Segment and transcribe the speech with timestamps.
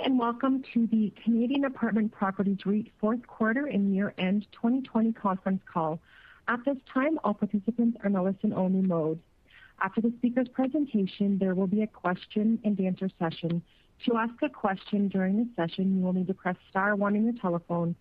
[0.00, 5.60] Morning, and welcome to the Canadian Apartment Properties REIT fourth quarter and year-end 2020 conference
[5.70, 5.98] call.
[6.48, 9.20] At this time, all participants are in a listen-only mode.
[9.82, 13.62] After the speaker's presentation, there will be a question-and-answer session.
[14.06, 17.24] To ask a question during the session, you will need to press star one on
[17.24, 17.94] your telephone.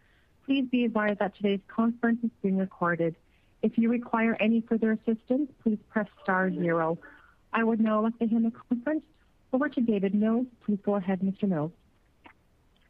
[0.46, 3.16] Please be advised that today's conference is being recorded.
[3.62, 6.98] If you require any further assistance, please press star zero.
[7.52, 9.04] I would now like to hand the conference
[9.52, 10.46] over to David Mills.
[10.66, 11.48] Please go ahead, Mr.
[11.48, 11.72] Mills.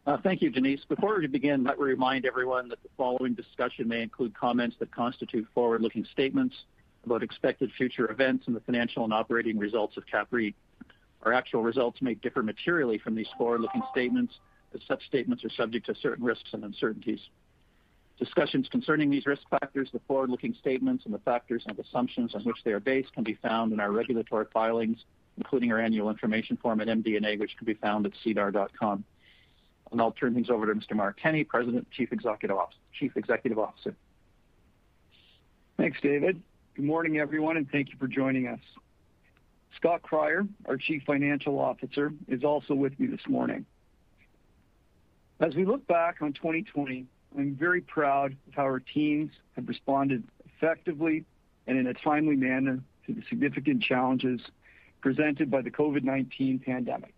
[0.09, 0.84] Uh, thank you, Denise.
[0.90, 4.89] Before we begin, let me remind everyone that the following discussion may include comments that
[4.89, 6.56] constitute forward-looking statements
[7.06, 10.56] about expected future events and the financial and operating results of CAPREIT.
[11.22, 14.34] Our actual results may differ materially from these forward-looking statements,
[14.73, 17.19] as such statements are subject to certain risks and uncertainties.
[18.17, 22.58] Discussions concerning these risk factors, the forward-looking statements, and the factors and assumptions on which
[22.66, 24.97] they are based can be found in our regulatory filings,
[25.38, 29.03] including our annual information form at MD&A, which can be found at sedar.com.
[29.92, 30.95] I'll now turn things over to Mr.
[30.95, 33.96] Mark Kenney, President and Chief Executive Officer.
[35.78, 36.42] Thanks, David.
[36.76, 38.59] Good morning, everyone, and thank you for joining us.
[39.76, 43.66] Scott Cryer, our Chief Financial Officer, is also with me this morning.
[45.40, 47.06] As we look back on 2020,
[47.38, 51.26] I'm very proud of how our teams have responded effectively
[51.66, 54.42] and in a timely manner to the significant challenges
[55.02, 57.14] presented by the COVID-19 pandemic.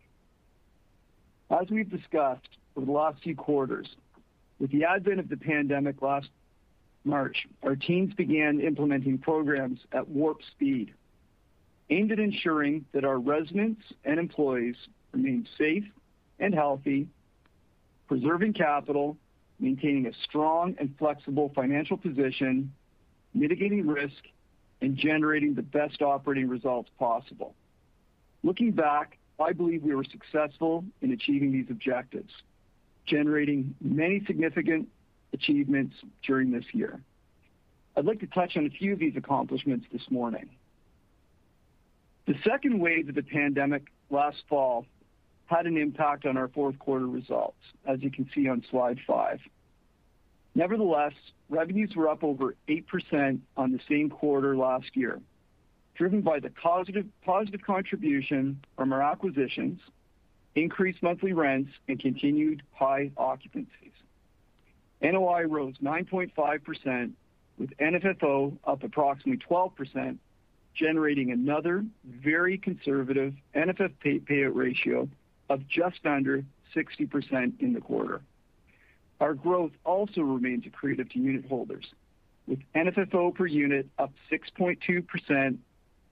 [1.50, 3.88] As we've discussed over the last few quarters,
[4.60, 6.30] with the advent of the pandemic last
[7.04, 10.94] March, our teams began implementing programs at warp speed
[11.92, 14.76] aimed at ensuring that our residents and employees
[15.12, 15.84] remain safe
[16.40, 17.08] and healthy,
[18.08, 19.18] preserving capital,
[19.60, 22.74] maintaining a strong and flexible financial position,
[23.34, 24.24] mitigating risk,
[24.82, 27.54] and generating the best operating results possible.
[28.42, 32.32] Looking back, I believe we were successful in achieving these objectives,
[33.06, 34.88] generating many significant
[35.34, 35.96] achievements
[36.26, 37.00] during this year.
[37.96, 40.50] I'd like to touch on a few of these accomplishments this morning.
[42.26, 44.86] The second wave of the pandemic last fall
[45.48, 49.40] had an impact on our fourth quarter results, as you can see on slide five.
[50.56, 51.14] Nevertheless,
[51.50, 55.20] revenues were up over 8% on the same quarter last year,
[55.96, 59.80] driven by the positive contribution from our acquisitions,
[60.56, 63.94] increased monthly rents, and continued high occupancies.
[65.02, 67.12] NOI rose 9.5%,
[67.58, 70.18] with NFFO up approximately 12%,
[70.74, 75.08] generating another very conservative NFFO payout ratio
[75.50, 76.44] of just under
[76.76, 78.22] 60% in the quarter.
[79.20, 81.86] Our growth also remains accretive to unit holders,
[82.48, 85.58] with NFFO per unit up 6.2%,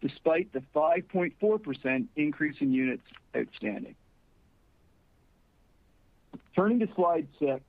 [0.02, 3.04] despite the 5.4% increase in units
[3.36, 3.96] outstanding.
[6.60, 7.62] Turning to slide six.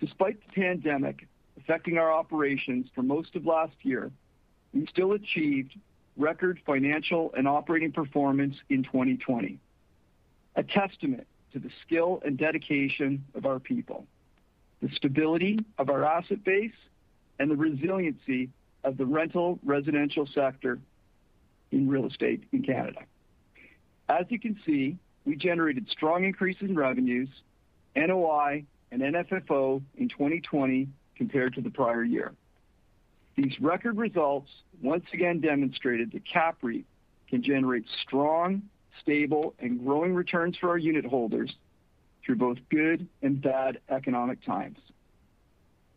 [0.00, 1.28] Despite the pandemic
[1.58, 4.10] affecting our operations for most of last year,
[4.72, 5.74] we still achieved
[6.16, 9.58] record financial and operating performance in 2020,
[10.54, 14.06] a testament to the skill and dedication of our people,
[14.80, 16.72] the stability of our asset base,
[17.38, 18.48] and the resiliency
[18.84, 20.78] of the rental residential sector
[21.72, 23.00] in real estate in Canada.
[24.08, 27.28] As you can see, we generated strong increases in revenues,
[27.96, 32.32] NOI, and NFFO in 2020 compared to the prior year.
[33.36, 34.50] These record results
[34.82, 36.84] once again demonstrated that CAPREIT
[37.28, 38.62] can generate strong,
[39.02, 41.54] stable, and growing returns for our unit holders
[42.24, 44.78] through both good and bad economic times.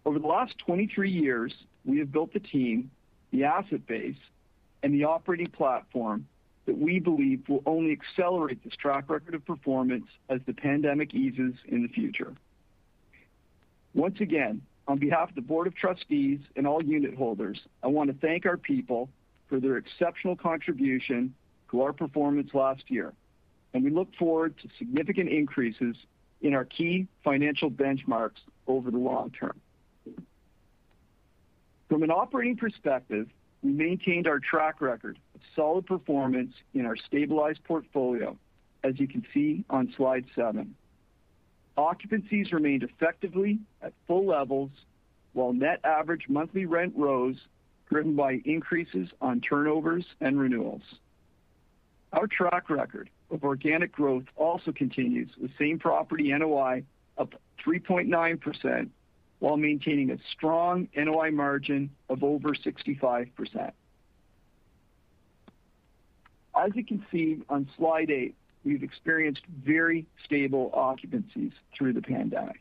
[0.05, 1.53] Over the last 23 years,
[1.85, 2.91] we have built the team,
[3.31, 4.17] the asset base,
[4.83, 6.27] and the operating platform
[6.69, 11.55] that we believe will only accelerate this track record of performance as the pandemic eases
[11.65, 12.31] in the future.
[13.95, 18.11] Once again, on behalf of the board of trustees and all unit holders, I want
[18.11, 19.09] to thank our people
[19.47, 21.33] for their exceptional contribution
[21.71, 23.13] to our performance last year,
[23.73, 25.95] and we look forward to significant increases
[26.41, 29.59] in our key financial benchmarks over the long term.
[31.87, 33.27] From an operating perspective,
[33.63, 35.17] we maintained our track record
[35.55, 38.37] solid performance in our stabilized portfolio,
[38.83, 40.75] as you can see on slide seven.
[41.77, 44.71] occupancies remained effectively at full levels,
[45.33, 47.37] while net average monthly rent rose,
[47.89, 50.81] driven by increases on turnovers and renewals.
[52.13, 56.83] Our track record of organic growth also continues, with same-property NOI
[57.17, 57.33] up
[57.65, 58.89] 3.9%,
[59.39, 63.71] while maintaining a strong NOI margin of over 65%.
[66.59, 68.35] As you can see on slide eight,
[68.65, 72.59] we've experienced very stable occupancies through the pandemic.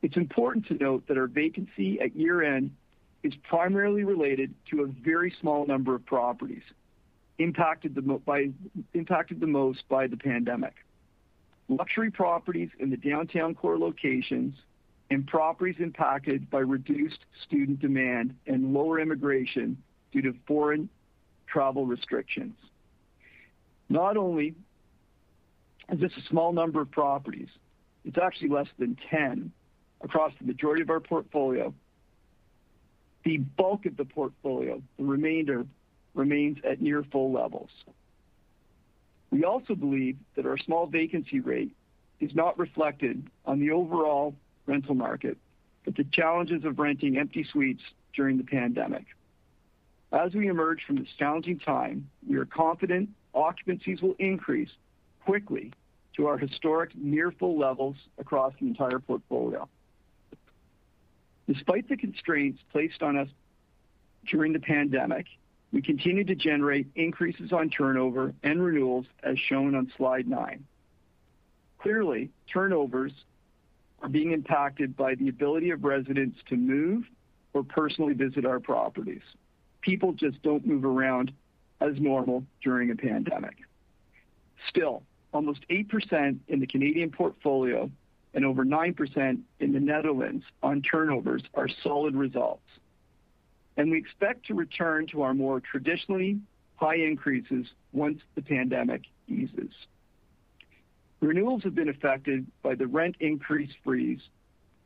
[0.00, 2.70] It's important to note that our vacancy at year-end
[3.22, 6.62] is primarily related to a very small number of properties
[7.38, 10.74] impacted the most by the pandemic.
[11.68, 14.54] Luxury properties in the downtown core locations
[15.10, 19.76] and properties impacted by reduced student demand and lower immigration
[20.10, 20.88] due to foreign
[21.46, 22.54] travel restrictions.
[23.88, 24.54] Not only
[25.92, 27.48] is this a small number of properties,
[28.04, 29.52] it's actually less than 10
[30.02, 31.74] across the majority of our portfolio.
[33.24, 35.64] The bulk of the portfolio, the remainder,
[36.14, 37.70] remains at near full levels.
[39.30, 41.74] We also believe that our small vacancy rate
[42.20, 44.34] is not reflected on the overall
[44.66, 45.36] rental market,
[45.84, 47.82] but the challenges of renting empty suites
[48.14, 49.06] during the pandemic.
[50.12, 54.70] As we emerge from this challenging time, we are confident occupancies will increase
[55.24, 55.72] quickly
[56.16, 59.68] to our historic near full levels across the entire portfolio.
[61.46, 63.28] Despite the constraints placed on us
[64.30, 65.26] during the pandemic,
[65.72, 70.64] we continue to generate increases on turnover and renewals, as shown on slide nine.
[71.78, 73.12] Clearly, turnovers
[74.00, 77.04] are being impacted by the ability of residents to move
[77.52, 79.22] or personally visit our properties.
[79.80, 81.32] People just don't move around
[81.80, 83.56] as normal during a pandemic.
[84.68, 87.90] Still, almost 8% in the Canadian portfolio
[88.32, 92.66] and over 9% in the Netherlands on turnovers are solid results,
[93.76, 96.38] and we expect to return to our more traditionally
[96.76, 99.70] high increases once the pandemic eases.
[101.20, 104.20] Renewals have been affected by the rent increase freeze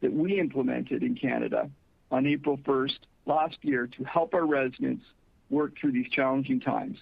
[0.00, 1.70] that we implemented in Canada
[2.10, 5.04] on April 1st last year to help our residents
[5.50, 6.98] work through these challenging times.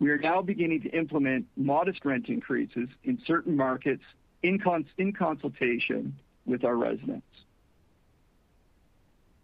[0.00, 4.02] We are now beginning to implement modest rent increases in certain markets
[4.42, 7.26] in consultation with our residents.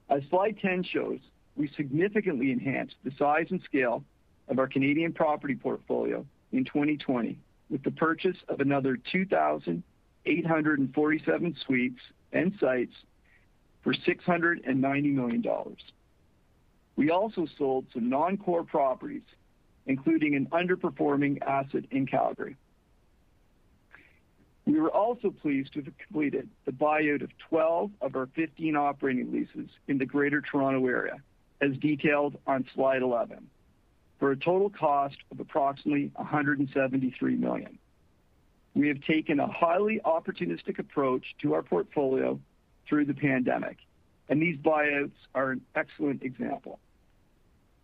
[0.09, 1.19] As slide 10 shows,
[1.57, 4.05] we significantly enhanced the size and scale
[4.49, 7.39] of our Canadian property portfolio in 2020
[7.71, 12.01] with the purchase of another 2,847 suites
[12.33, 12.93] and sites
[13.83, 15.79] for 690 million dollars.
[16.97, 19.23] We also sold some non-core properties,
[19.87, 22.57] including an underperforming asset in Calgary.
[24.67, 29.31] We were also pleased to have completed the buyout of 12 of our 15 operating
[29.31, 31.21] leases in the Greater Toronto Area,
[31.61, 33.47] as detailed on slide 11,
[34.19, 37.79] for a total cost of approximately 173 million.
[38.75, 42.41] We have taken a highly opportunistic approach to our portfolio
[42.89, 43.77] through the pandemic,
[44.29, 46.79] and these buyouts are an excellent example.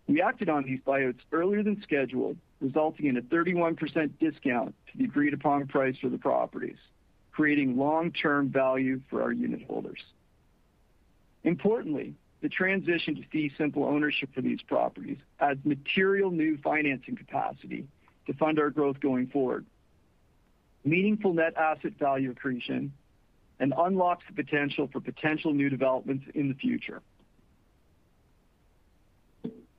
[0.07, 5.05] We acted on these buyouts earlier than scheduled, resulting in a 31% discount to the
[5.05, 6.79] agreed-upon price for the properties,
[7.31, 10.01] creating long-term value for our unit holders.
[11.45, 17.87] Importantly, the transition to fee simple ownership for these properties adds material new financing capacity
[18.27, 19.65] to fund our growth going forward,
[20.85, 22.93] meaningful net asset value accretion,
[23.61, 27.03] and unlocks the potential for potential new developments in the future.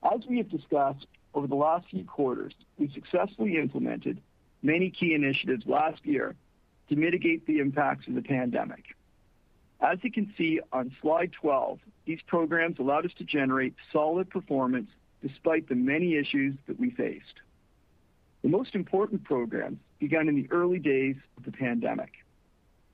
[0.02, 4.20] As we have discussed over the last few quarters, we successfully implemented
[4.62, 6.36] many key initiatives last year
[6.88, 8.84] to mitigate the impacts of the pandemic.
[9.80, 14.88] As you can see on slide 12, these programs allowed us to generate solid performance
[15.20, 17.40] despite the many issues that we faced.
[18.42, 22.12] The most important programs began in the early days of the pandemic,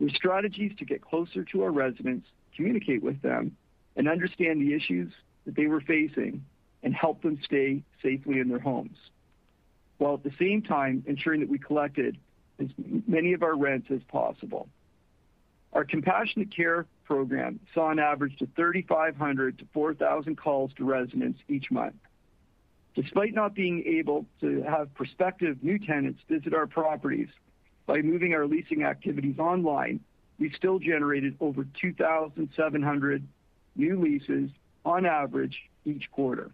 [0.00, 3.56] with strategies to get closer to our residents, communicate with them,
[3.96, 5.12] and understand the issues
[5.44, 6.44] that they were facing
[6.82, 8.96] and help them stay safely in their homes,
[9.98, 12.16] while at the same time ensuring that we collected
[12.60, 12.68] as
[13.06, 14.68] many of our rents as possible.
[15.72, 21.70] Our compassionate care program saw an average of 3,500 to 4,000 calls to residents each
[21.70, 21.96] month.
[22.94, 27.28] Despite not being able to have prospective new tenants visit our properties
[27.88, 29.98] by moving our leasing activities online,
[30.38, 33.26] we still generated over 2,700
[33.76, 34.50] new leases
[34.84, 36.50] on average each quarter.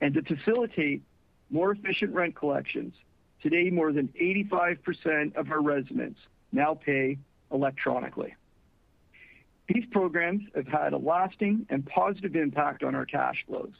[0.00, 1.02] And to facilitate
[1.50, 2.94] more efficient rent collections,
[3.42, 6.18] today more than 85% of our residents
[6.50, 7.16] now pay
[7.52, 8.34] electronically.
[9.68, 13.72] These programs have had a lasting and positive impact on our cash flows.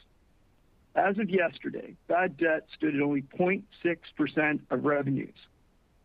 [0.95, 5.35] As of yesterday, bad debt stood at only 0.6% of revenues,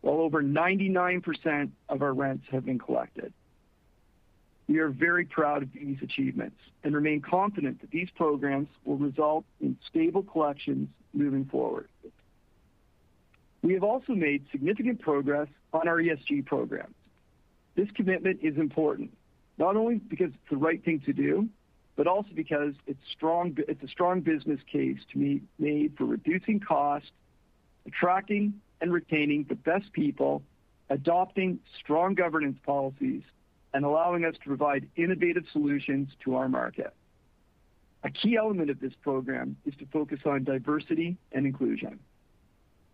[0.01, 3.33] while over 99% of our rents have been collected.
[4.67, 9.45] We are very proud of these achievements and remain confident that these programs will result
[9.59, 11.89] in stable collections moving forward.
[13.61, 16.95] We have also made significant progress on our ESG programs.
[17.75, 19.15] This commitment is important,
[19.57, 21.47] not only because it's the right thing to do,
[21.95, 27.11] but also because it's a strong business case to be made for reducing costs,
[27.85, 30.43] attracting and retaining the best people,
[30.89, 33.23] adopting strong governance policies,
[33.73, 36.93] and allowing us to provide innovative solutions to our market.
[38.03, 41.99] A key element of this program is to focus on diversity and inclusion.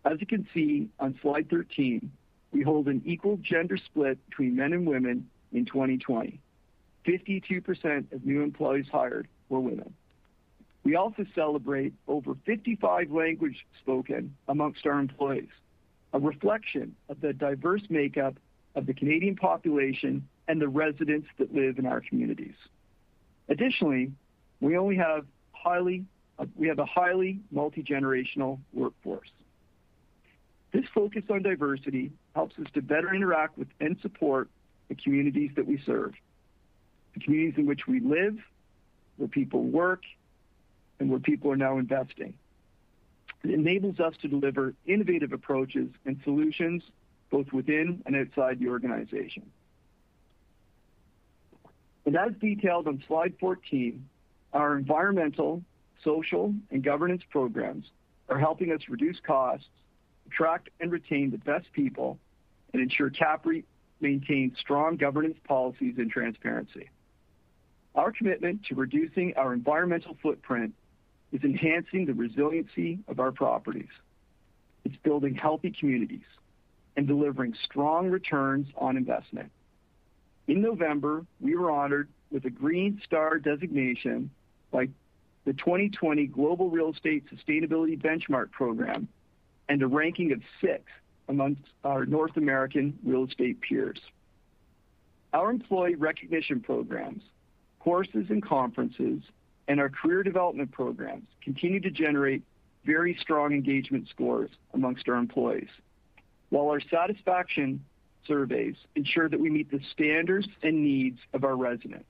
[0.05, 2.11] As you can see on slide 13,
[2.51, 6.39] we hold an equal gender split between men and women in 2020.
[7.05, 9.93] 52% of new employees hired were women.
[10.83, 15.49] We also celebrate over 55 languages spoken amongst our employees,
[16.13, 18.35] a reflection of the diverse makeup
[18.75, 22.55] of the Canadian population and the residents that live in our communities.
[23.49, 24.11] Additionally,
[24.61, 26.05] we only have highly
[26.39, 29.29] uh we have a highly multi-generational workforce.
[30.71, 34.49] This focus on diversity helps us to better interact with and support
[34.89, 36.13] the communities that we serve,
[37.13, 38.37] the communities in which we live,
[39.17, 40.03] where people work,
[40.99, 42.33] and where people are now investing.
[43.43, 46.83] It enables us to deliver innovative approaches and solutions
[47.29, 49.51] both within and outside the organization.
[52.05, 54.07] And as detailed on slide 14,
[54.53, 55.61] our environmental,
[56.03, 57.85] social, and governance programs
[58.29, 59.67] are helping us reduce costs,
[60.25, 62.17] attract and retain the best people,
[62.73, 63.65] and ensure CAPREIT
[63.99, 66.89] maintains strong governance policies and transparency.
[67.95, 70.73] Our commitment to reducing our environmental footprint
[71.31, 73.89] is enhancing the resiliency of our properties.
[74.85, 76.25] It's building healthy communities
[76.95, 79.51] and delivering strong returns on investment.
[80.47, 84.29] In November, we were honored with a Green Star designation
[84.71, 84.87] by
[85.45, 89.07] the 2020 Global Real Estate Sustainability Benchmark program
[89.69, 90.93] and a ranking of sixth
[91.29, 93.99] amongst our North American real estate peers.
[95.33, 97.21] Our employee recognition programs,
[97.79, 99.21] courses and conferences,
[99.67, 102.43] and our career development programs continue to generate
[102.85, 105.69] very strong engagement scores amongst our employees.
[106.49, 107.83] While our satisfaction
[108.27, 112.09] surveys ensure that we meet the standards and needs of our residents.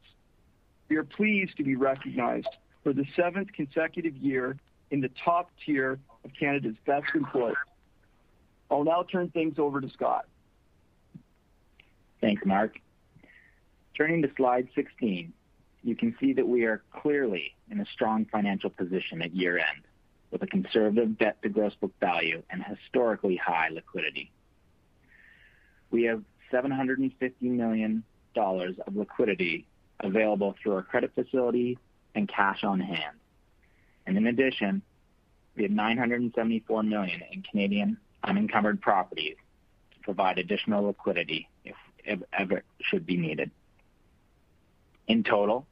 [0.89, 2.47] We are pleased to be recognized
[2.83, 4.57] for the seventh consecutive year
[4.89, 7.57] in the top tier of Canada's best employers.
[8.71, 10.25] I'll now turn things over to Scott.
[12.19, 12.79] Thanks, Mark.
[13.95, 15.33] Turning to slide 16,
[15.87, 19.83] you can see that we are clearly in a strong financial position at year-end,
[20.31, 24.29] with a conservative debt to gross book value and historically high liquidity.
[25.89, 28.03] We have 750 million
[28.35, 29.65] dollars of liquidity
[30.01, 31.79] available through our credit facility
[32.15, 33.15] and cash on hand.
[34.05, 34.81] And In addition,
[35.55, 39.37] we have 974 million in Canadian unencumbered properties
[39.93, 43.51] to provide additional liquidity if ever should be needed.
[45.07, 45.65] In total,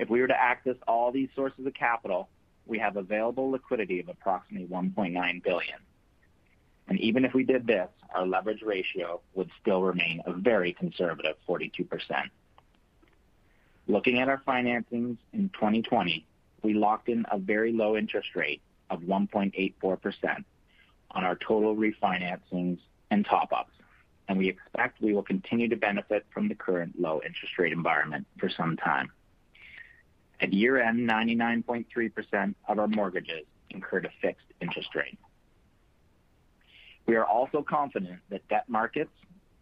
[0.00, 2.30] if we were to access all these sources of capital,
[2.66, 5.78] we have available liquidity of approximately 1.9 billion.
[6.88, 11.36] And Even if we did this, our leverage ratio would still remain a very conservative
[11.46, 11.86] 42%.
[13.86, 16.26] Looking at our financings in 2020,
[16.62, 20.44] we locked in a very low interest rate of 1.84%
[21.12, 22.78] on our total refinancings
[23.10, 23.72] and top-ups,
[24.28, 28.26] and we expect we will continue to benefit from the current low interest rate environment
[28.38, 29.12] for some time.
[30.40, 35.18] At year-end, 99.3% of our mortgages incurred a fixed interest rate.
[37.06, 39.12] We are also confident that debt markets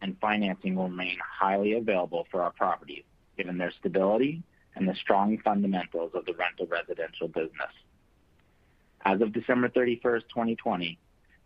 [0.00, 3.04] and financing will remain highly available for our properties,
[3.36, 4.42] given their stability
[4.76, 7.72] and the strong fundamentals of the rental residential business.
[9.04, 10.98] As of December 31st, 2020,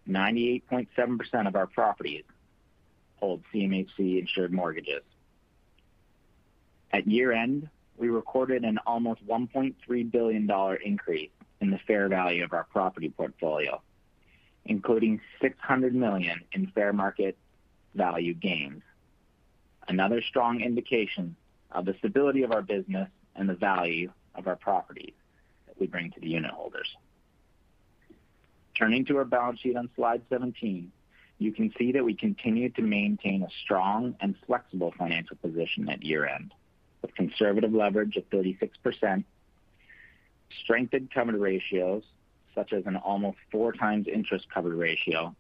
[0.09, 2.25] 98.7% of our properties
[3.17, 5.03] hold CMHC-insured mortgages.
[6.93, 7.69] At year-end,
[8.03, 11.31] we recorded an almost 1.3 billion dollar increase
[11.61, 13.81] in the fair value of our property portfolio,
[14.65, 17.39] including 600 million in fair market
[17.95, 18.83] value gains.
[19.87, 21.37] Another strong indication
[21.71, 25.15] of the stability of our business and the value of our properties
[25.69, 26.89] that we bring to the unitholders.
[28.77, 30.91] Turning to our balance sheet on slide 17,
[31.39, 36.03] you can see that we continue to maintain a strong and flexible financial position at
[36.03, 36.53] year-end,
[37.03, 39.25] with conservative leverage of 36%,
[40.63, 42.05] strengthened coverage ratios,
[42.55, 45.35] such as an almost 4x interest coverage ratio.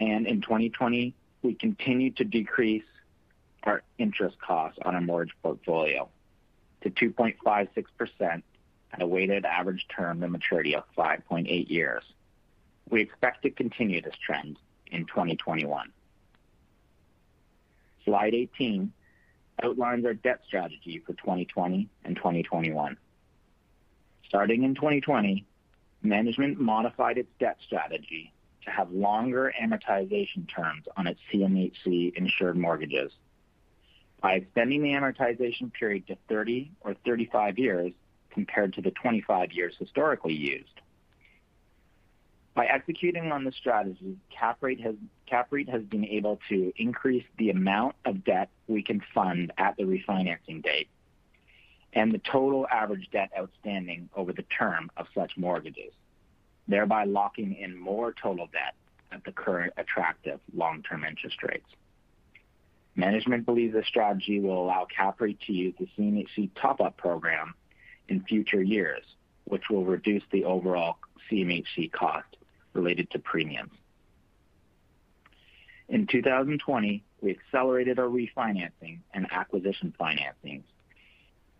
[0.00, 2.84] And in 2020, we continued to decrease
[3.62, 6.08] our interest costs on our mortgage portfolio
[6.82, 8.42] to 2.56%
[8.92, 12.02] at a weighted average term to maturity of 5.8 years.
[12.88, 15.92] We expect to continue this trend in 2021.
[18.04, 18.92] Slide 18
[19.62, 22.96] outlines our debt strategy for 2020 and 2021.
[24.28, 25.44] Starting in 2020,
[26.02, 28.32] management modified its debt strategy
[28.64, 33.12] to have longer amortization terms on its CMHC-insured mortgages.
[34.20, 37.92] By extending the amortization period to 30 or 35 years
[38.30, 40.79] compared to the 25 years historically used.
[42.54, 48.50] By executing on the strategy, CAPREIT has been able to increase the amount of debt
[48.66, 50.88] we can fund at the refinancing date
[51.92, 55.92] and the total average debt outstanding over the term of such mortgages,
[56.68, 58.74] thereby locking in more total debt
[59.12, 61.66] at the current attractive long-term interest rates.
[62.94, 67.54] Management believes this strategy will allow CAPREIT to use the CMHC top-up program
[68.08, 69.02] in future years,
[69.44, 70.98] which will reduce the overall
[71.30, 72.36] CMHC cost
[72.72, 73.72] related to premiums.
[75.88, 80.62] In 2020, we accelerated our refinancing and acquisition financings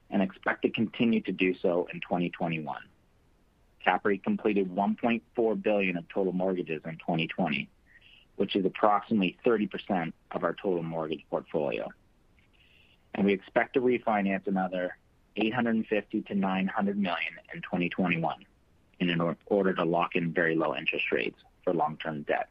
[0.08, 2.76] and expect to continue to do so in 2021.
[3.84, 7.68] CAPREIT completed 1.4 billion of total mortgages in 2020,
[8.36, 11.88] which is approximately 30% of our total mortgage portfolio.
[13.14, 14.96] And we expect to refinance another
[15.36, 18.44] 850 million-900 million in 2021
[19.08, 22.48] in order to lock in very low interest rates for long-term debt.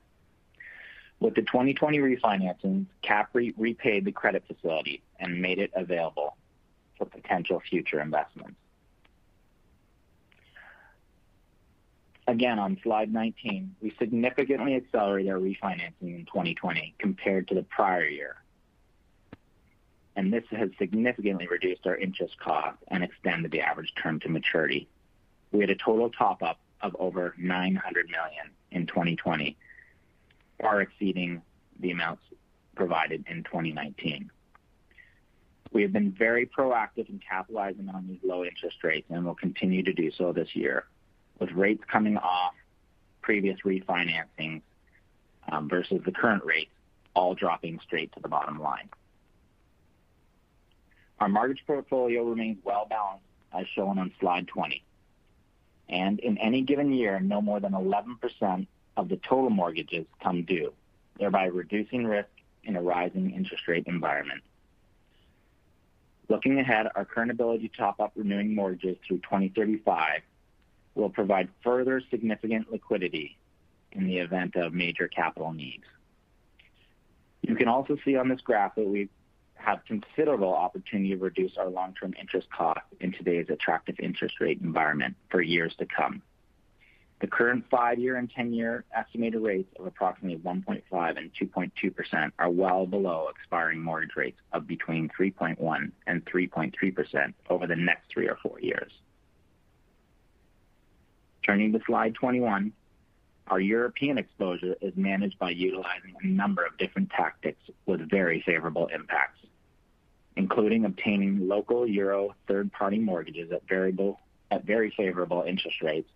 [1.20, 6.38] With the 2020 refinancing, CAPREIT repaid the credit facility and made it available
[6.98, 8.56] for potential future investments.
[12.26, 18.06] Again, on slide 19, we significantly accelerated our refinancing in 2020 compared to the prior
[18.06, 18.36] year,
[20.16, 24.88] and this has significantly reduced our interest cost and extended the average term to maturity.
[25.52, 29.58] We had a total top-up of over 900 million in 2020,
[30.62, 31.42] far exceeding
[31.80, 32.24] the amounts
[32.76, 34.32] provided in 2019.
[35.72, 39.84] We have been very proactive in capitalizing on these low interest rates and will continue
[39.84, 40.86] to do so this year,
[41.40, 42.54] with rates coming off
[43.22, 44.62] previous refinancings
[45.52, 46.72] um, versus the current rates
[47.14, 48.90] all dropping straight to the bottom line.
[51.20, 54.84] Our mortgage portfolio remains well-balanced, as shown on slide 20.
[55.90, 60.74] And in any given year, no more than 11% of the total mortgages come due,
[61.18, 62.30] thereby reducing risk
[62.64, 64.42] in a rising interest rate environment.
[66.28, 70.22] Looking ahead, our current ability to top up renewing mortgages through 2035
[70.94, 73.38] will provide further significant liquidity
[73.92, 75.86] in the event of major capital needs.
[77.42, 79.10] You can also see on this graph that we
[79.60, 85.16] have considerable opportunity to reduce our long-term interest cost in today's attractive interest rate environment
[85.30, 86.22] for years to come.
[87.20, 93.28] The current five-year and 10-year estimated rates of approximately 1.5 and 2.2% are well below
[93.30, 98.92] expiring mortgage rates of between 3.1% and 3.3% over the next three or four years.
[101.46, 102.72] Turning to slide 21,
[103.48, 108.88] our European exposure is managed by utilizing a number of different tactics with very favorable
[108.94, 109.40] impacts,
[110.40, 116.10] including obtaining local euro third-party mortgages at very favorable interest rates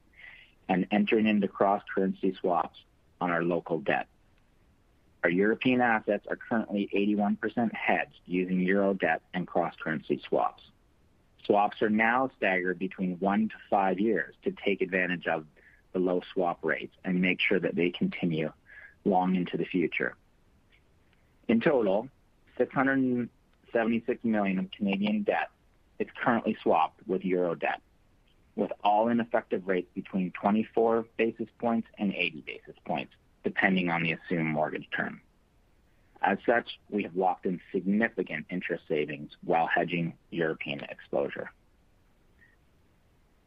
[0.70, 2.80] and entering into cross-currency swaps
[3.20, 4.08] on our local debt.
[5.26, 10.64] Our European assets are currently 81% hedged using euro debt and cross-currency swaps.
[11.46, 15.46] Swaps are now staggered between one to five years to take advantage of
[15.92, 18.54] the low swap rates and make sure that they continue
[19.04, 20.16] long into the future.
[21.50, 22.08] In total,
[23.74, 25.50] 676 million of Canadian debt
[26.00, 27.82] is currently swapped with euro debt,
[28.56, 34.14] with all-in effective rates between 24 basis points and 80 basis points, depending on the
[34.14, 35.22] assumed mortgage term.
[36.22, 41.52] As such, we have locked in significant interest savings while hedging European exposure.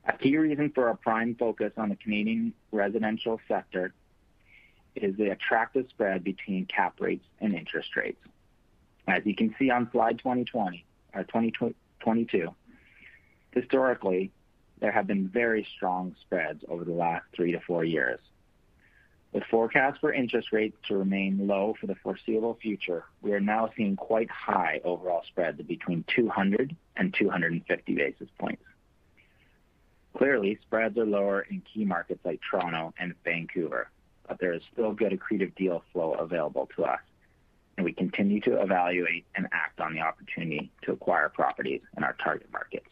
[0.07, 3.95] A key reason for our prime focus on the Canadian residential sector
[4.95, 8.21] is the attractive spread between cap rates and interest rates.
[9.07, 12.55] As you can see on slide uh, 22,
[13.53, 14.33] historically,
[14.81, 18.21] there have been very strong spreads over the last three to four years.
[19.33, 23.71] With forecasts for interest rates to remain low for the foreseeable future, we are now
[23.77, 28.63] seeing quite high overall spreads of between 200 and 250 basis points.
[30.17, 33.91] Clearly, spreads are lower in key markets like Toronto and Vancouver,
[34.27, 37.01] but there is still good accretive deal flow available to us,
[37.77, 42.17] and we continue to evaluate and act on the opportunity to acquire properties in our
[42.23, 42.89] target markets.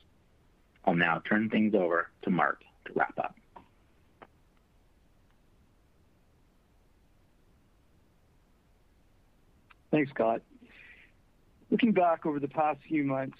[0.85, 3.35] I'll now turn things over to Mark to wrap up.
[9.91, 10.43] Thanks, Scott.
[11.71, 13.39] Looking back over the past few months,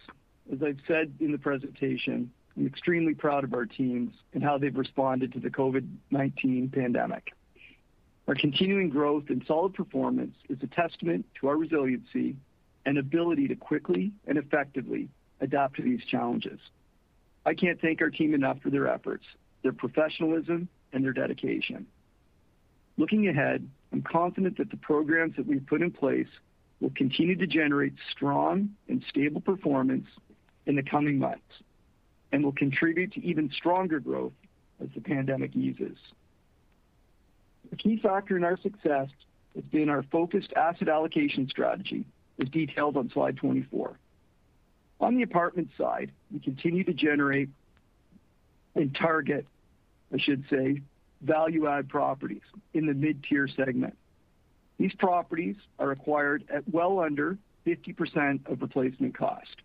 [0.53, 4.77] as I've said in the presentation, I'm extremely proud of our teams and how they've
[4.77, 7.33] responded to the COVID-19 pandemic.
[8.27, 12.37] Our continuing growth and solid performance is a testament to our resiliency
[12.87, 15.09] and ability to quickly and effectively
[15.41, 16.59] adapt to these challenges.
[17.45, 19.25] I can't thank our team enough for their efforts,
[19.63, 21.87] their professionalism, and their dedication.
[22.97, 26.29] Looking ahead, I'm confident that the programs that we've put in place
[26.81, 30.07] will continue to generate strong and stable performance
[30.67, 31.43] in the coming months
[32.33, 34.33] and will contribute to even stronger growth
[34.83, 35.97] as the pandemic eases.
[37.73, 39.09] A key factor in our success
[39.55, 42.05] has been our focused asset allocation strategy,
[42.41, 43.99] as detailed on slide 24.
[45.01, 47.49] On the apartment side, we continue to generate
[48.75, 49.47] and target,
[50.13, 50.83] I should say,
[51.23, 53.97] value-add properties in the mid-tier segment.
[54.79, 59.57] These properties are acquired at well under 50% of replacement cost.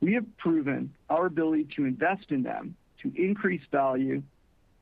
[0.00, 4.22] We have proven our ability to invest in them to increase value,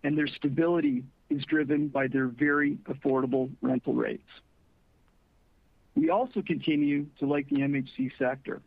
[0.03, 4.29] and their stability is driven by their very affordable rental rates.
[5.95, 8.62] We also continue to like the MHC sector,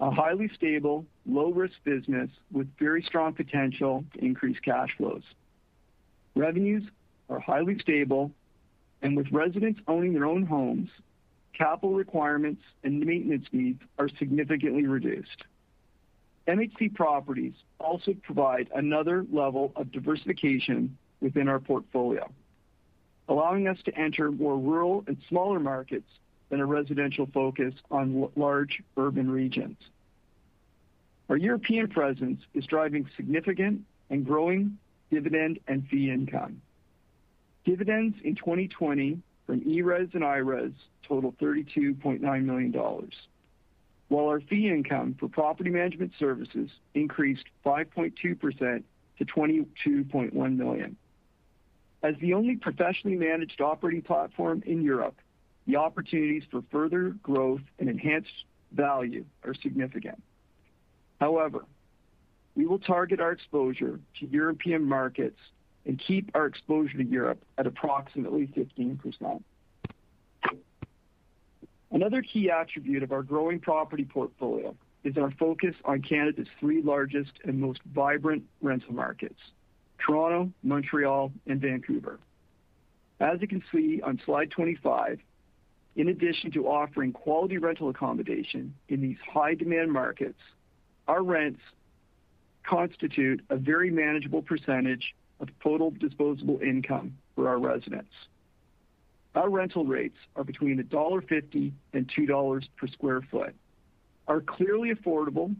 [0.00, 5.22] a highly stable, low-risk business with very strong potential to increase cash flows.
[6.34, 6.82] Revenues
[7.28, 8.32] are highly stable,
[9.02, 10.90] and with residents owning their own homes,
[11.52, 15.44] capital requirements and maintenance needs are significantly reduced.
[16.48, 22.30] MHC properties also provide another level of diversification within our portfolio,
[23.28, 26.08] allowing us to enter more rural and smaller markets
[26.48, 29.76] than a residential focus on large urban regions.
[31.28, 34.78] Our European presence is driving significant and growing
[35.10, 36.60] dividend and fee income.
[37.64, 40.72] Dividends in 2020 from ERES and IRES
[41.06, 43.14] totaled 32.9 million dollars,
[44.08, 48.82] while our fee income for property management services increased 5.2%
[49.18, 50.96] to 22.1 million.
[52.02, 55.16] As the only professionally managed operating platform in Europe,
[55.66, 60.22] the opportunities for further growth and enhanced value are significant.
[61.20, 61.64] However,
[62.56, 65.38] we will target our exposure to European markets
[65.86, 69.42] and keep our exposure to Europe at approximately 15%.
[71.92, 77.32] Another key attribute of our growing property portfolio is our focus on Canada's three largest
[77.44, 79.40] and most vibrant rental markets,
[80.04, 82.18] Toronto, Montreal, and Vancouver.
[83.20, 85.20] As you can see on slide 25,
[85.96, 90.38] in addition to offering quality rental accommodation in these high-demand markets,
[91.06, 91.60] our rents
[92.64, 98.12] constitute a very manageable percentage of total disposable income for our residents.
[99.34, 103.54] Our rental rates are between dollar 1.50 and 2 dollars per square foot,
[104.28, 105.54] are clearly affordable.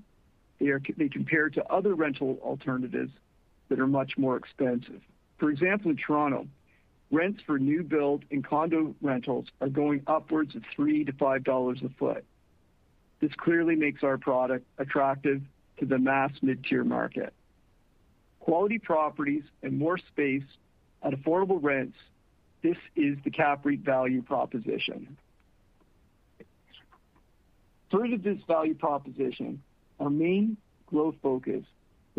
[0.59, 3.12] They compare to other rental alternatives
[3.71, 5.01] that are much more expensive.
[5.39, 6.47] For example, in Toronto,
[7.11, 11.79] rents for new build and condo rentals are going upwards of three to five dollars
[11.83, 12.25] a foot.
[13.21, 15.41] This clearly makes our product attractive
[15.79, 17.33] to the mass mid-tier market.
[18.41, 20.45] Quality properties and more space
[21.03, 21.97] at affordable rents,
[22.63, 25.17] this is the CAPREIT value proposition.
[27.91, 29.63] To this value proposition,
[29.99, 30.57] our main
[30.87, 31.65] growth focus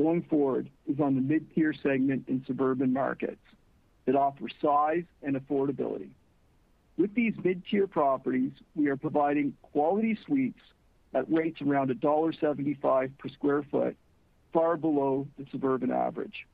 [0.02, 3.42] going forward is on the mid-tier segment in suburban markets
[4.06, 6.10] that offer size and affordability.
[6.98, 10.60] With these mid-tier properties, we are providing quality suites
[11.14, 13.96] at rates around 1.75 per square foot,
[14.54, 16.48] far below the suburban average.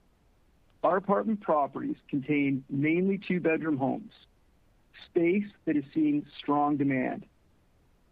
[0.83, 4.13] Our apartment properties contain mainly two-bedroom homes,
[5.05, 7.25] space that is seeing strong demand.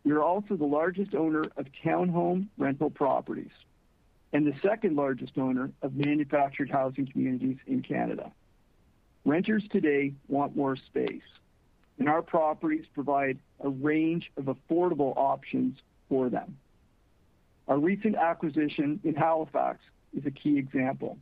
[0.03, 3.51] We are also the largest owner of townhome rental properties
[4.33, 8.31] and the second-largest owner of manufactured housing communities in Canada.
[9.23, 11.23] Renters today want more space,
[11.99, 15.77] and our properties provide a range of affordable options
[16.09, 16.57] for them.
[17.67, 19.79] Our recent acquisition in Halifax
[20.15, 21.17] is a key example.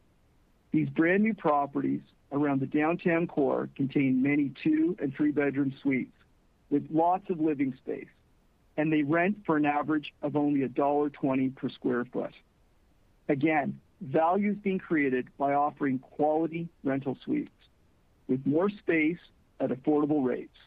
[0.72, 6.12] These brand-new properties around the downtown core contain many two and three-bedroom suites
[6.70, 8.08] with lots of living space,
[8.76, 12.34] and they rent for an average of only dollar 1.20 per square foot.
[13.30, 17.52] Again, value is being created by offering quality rental suites
[18.28, 19.20] with more space
[19.60, 20.58] at affordable rates.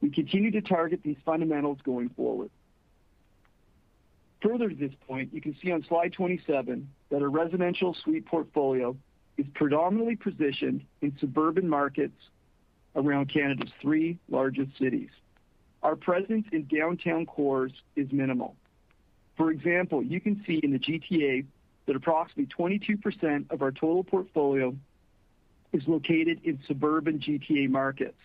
[0.00, 2.50] We continue to target these fundamentals going forward.
[4.42, 8.94] Further to this point, you can see on slide 27 that our residential suite portfolio
[9.38, 12.16] is predominantly positioned in suburban markets
[12.94, 15.08] around Canada's three largest cities.
[15.82, 18.56] Our presence in downtown cores is minimal.
[19.36, 21.46] For example, you can see in the GTA
[21.86, 24.74] that approximately 22% of our total portfolio
[25.72, 28.18] is located in suburban GTA markets,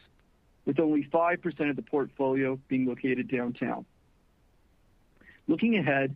[0.66, 3.86] with only 5% of the portfolio being located downtown.
[5.48, 6.16] Looking ahead,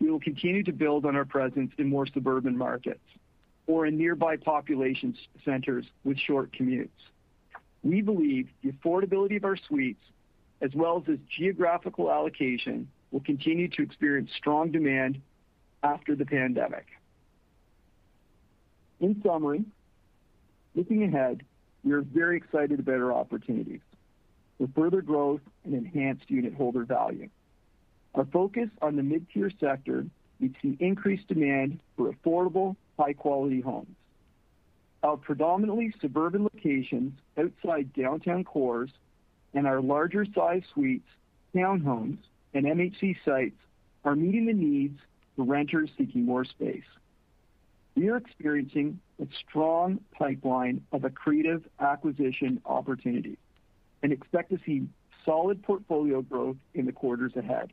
[0.00, 3.04] we will continue to build on our presence in more suburban markets
[3.66, 6.88] or in nearby population centers with short commutes.
[7.82, 10.02] We believe the affordability of our suites,
[10.60, 15.20] as well as its geographical allocation, will continue to experience strong demand
[15.82, 16.86] after the pandemic.
[19.00, 19.64] In summary,
[20.74, 21.42] looking ahead,
[21.84, 23.80] we are very excited about our opportunities
[24.58, 27.28] for further growth and enhanced unitholder value.
[28.14, 30.04] Our focus on the mid-tier sector,
[30.38, 33.96] we see increased demand for affordable, high-quality homes.
[35.02, 38.90] Our predominantly suburban locations outside downtown cores
[39.54, 41.08] and our larger size suites,
[41.54, 42.18] townhomes,
[42.52, 43.56] and MHC sites
[44.04, 44.98] are meeting the needs
[45.40, 46.84] for renters seeking more space.
[47.96, 53.38] We are experiencing a strong pipeline of accretive acquisition opportunities
[54.02, 54.86] and expect to see
[55.24, 57.72] solid portfolio growth in the quarters ahead.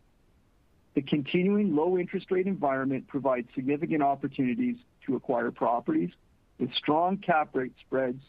[0.95, 6.11] The continuing low interest rate environment provides significant opportunities to acquire properties
[6.59, 8.21] with strong cap rate spreads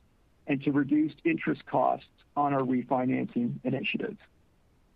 [0.49, 4.19] and to reduce interest costs on our refinancing initiatives.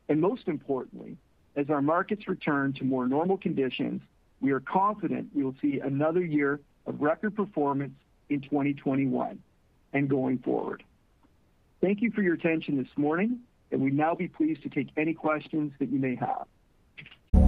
[0.08, 1.16] And most importantly,
[1.54, 4.02] as our markets return to more normal conditions,
[4.42, 7.94] we are confident we will see another year of record performance
[8.28, 9.38] in 2021
[9.92, 10.82] and going forward.
[11.80, 15.14] Thank you for your attention this morning, and we'd now be pleased to take any
[15.14, 16.46] questions that you may have.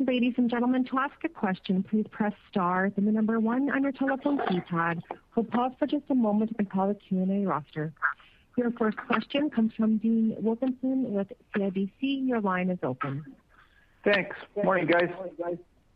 [0.00, 3.82] Ladies and gentlemen, to ask a question, please press star, then the number one on
[3.82, 5.02] your telephone keypad.
[5.34, 7.92] We'll pause for just a moment and call the Q&A roster.
[8.56, 12.28] Your first question comes from Dean Wilkinson with CIBC.
[12.28, 13.24] Your line is open.
[14.04, 14.36] Thanks.
[14.62, 15.10] Morning, guys.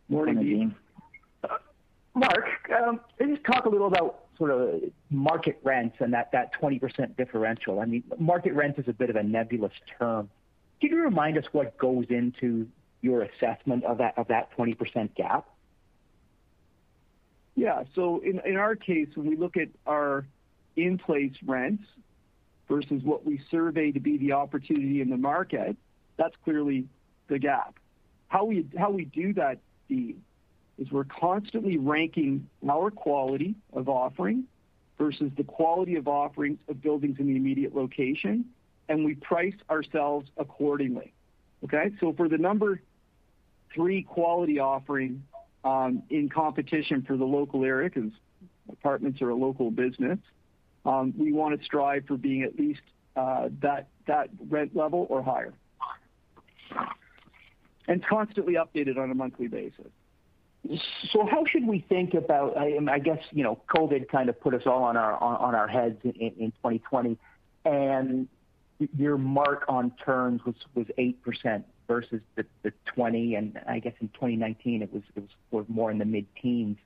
[0.08, 0.74] Morning, Dean.
[2.14, 6.32] Mark, um, can you just talk a little about sort of market rents and that
[6.60, 7.78] 20% differential?
[7.78, 10.28] I mean, market rent is a bit of a nebulous term.
[10.80, 12.66] Can you remind us what goes into
[13.02, 15.46] your assessment of that 20% gap?
[17.54, 17.84] Yeah.
[17.94, 20.24] So in in our case, when we look at our
[20.76, 21.84] in-place rents
[22.66, 25.76] versus what we survey to be the opportunity in the market,
[26.16, 26.86] that's clearly
[27.28, 27.78] the gap.
[28.28, 28.62] How we
[29.12, 30.22] do that, Dean,
[30.78, 34.44] is we're constantly ranking our quality of offering
[34.96, 38.46] versus the quality of offerings of buildings in the immediate location,
[38.88, 41.12] and we price ourselves accordingly.
[41.64, 41.90] Okay?
[42.00, 42.80] So for the number
[43.74, 45.22] three quality offering
[45.64, 48.10] um, in competition for the local area, because
[48.70, 50.18] apartments are a local business,
[50.84, 52.82] um, we want to strive for being at least
[53.16, 55.52] uh, that that rent level or higher.
[57.88, 59.90] And constantly updated on a monthly basis.
[61.12, 64.62] So, how should we think about, I guess, you know, COVID kind of put us
[64.64, 67.18] all on our on our heads in 2020,
[67.64, 68.28] and
[68.96, 74.82] your mark on turns was was 8% versus the 20, and I guess in 2019
[74.82, 74.90] it
[75.50, 76.78] was more in the mid-teens.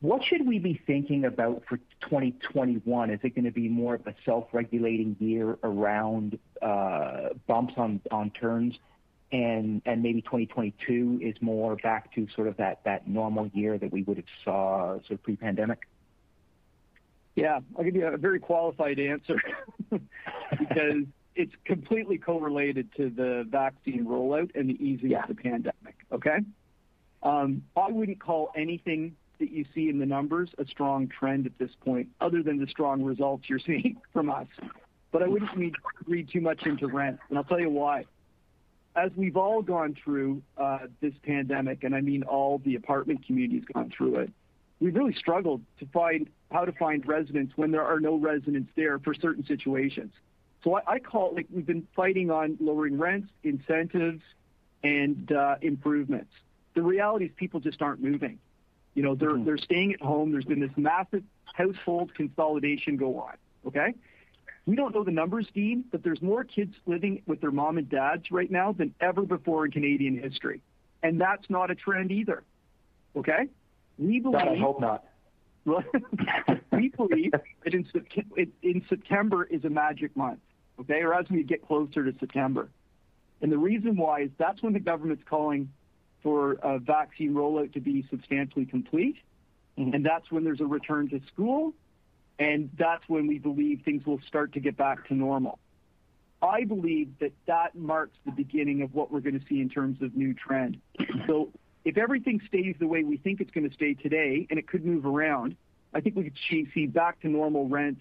[0.00, 3.10] What should we be thinking about for 2021?
[3.10, 8.78] Is it going to be more of a self-regulating year around uh, bumps on turns
[9.32, 14.16] and maybe 2022 is more back to sort of that normal year that we would
[14.16, 15.86] have saw sort of pre-pandemic?
[17.34, 17.60] Yeah.
[17.76, 19.40] I'll give you a very qualified answer
[19.90, 21.04] because
[21.40, 25.96] it's completely correlated to the vaccine rollout and the easing of the pandemic.
[26.12, 26.38] Okay?
[27.22, 31.70] I wouldn't call anything that you see in the numbers a strong trend at this
[31.82, 34.46] point, other than the strong results you're seeing from us.
[35.12, 35.74] But I wouldn't read,
[36.06, 38.04] read too much into rent, and I'll tell you why.
[38.94, 43.64] As we've all gone through uh, this pandemic, and I mean all the apartment communities
[43.72, 44.30] gone through it,
[44.78, 48.98] we've really struggled to find how to find residents when there are no residents there
[48.98, 50.12] for certain situations.
[50.62, 54.22] So I, I call it like we've been fighting on lowering rents, incentives,
[54.82, 56.32] and uh, improvements.
[56.74, 58.38] The reality is people just aren't moving.
[58.94, 59.44] You know, they're mm-hmm.
[59.44, 60.32] they're staying at home.
[60.32, 63.34] There's been this massive household consolidation go on.
[63.66, 63.94] Okay,
[64.66, 67.88] we don't know the numbers, Dean, but there's more kids living with their mom and
[67.88, 70.60] dads right now than ever before in Canadian history,
[71.02, 72.42] and that's not a trend either.
[73.16, 73.48] Okay,
[73.98, 74.40] we believe.
[74.40, 75.04] I hope not.
[76.72, 77.32] we believe
[77.64, 77.86] that in,
[78.62, 80.40] in September is a magic month.
[80.80, 82.68] Okay, or as we get closer to September,
[83.42, 85.70] and the reason why is that's when the government's calling
[86.22, 89.16] for a vaccine rollout to be substantially complete.
[89.78, 89.94] Mm-hmm.
[89.94, 91.72] And that's when there's a return to school.
[92.38, 95.58] And that's when we believe things will start to get back to normal.
[96.42, 100.00] I believe that that marks the beginning of what we're going to see in terms
[100.00, 100.80] of new trend.
[101.26, 101.50] So
[101.84, 104.84] if everything stays the way we think it's going to stay today, and it could
[104.84, 105.54] move around,
[105.92, 108.00] I think we could see back to normal rents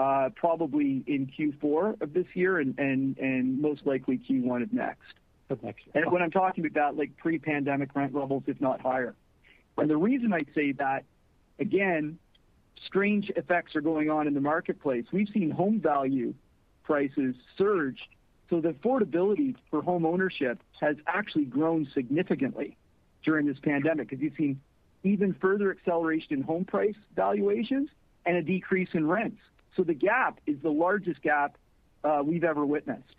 [0.00, 5.12] Uh, probably in Q4 of this year and, and, and most likely Q1 of next
[5.50, 6.02] of next year.
[6.02, 9.14] And when I'm talking about like pre-pandemic rent levels, if not higher.
[9.76, 11.04] And the reason I say that,
[11.58, 12.18] again,
[12.82, 15.04] strange effects are going on in the marketplace.
[15.12, 16.32] We've seen home value
[16.82, 18.08] prices surge,
[18.48, 22.74] so the affordability for home ownership has actually grown significantly
[23.22, 24.62] during this pandemic because you've seen
[25.02, 27.90] even further acceleration in home price valuations
[28.24, 29.42] and a decrease in rents.
[29.76, 31.56] So the gap is the largest gap
[32.04, 33.14] uh, we've ever witnessed.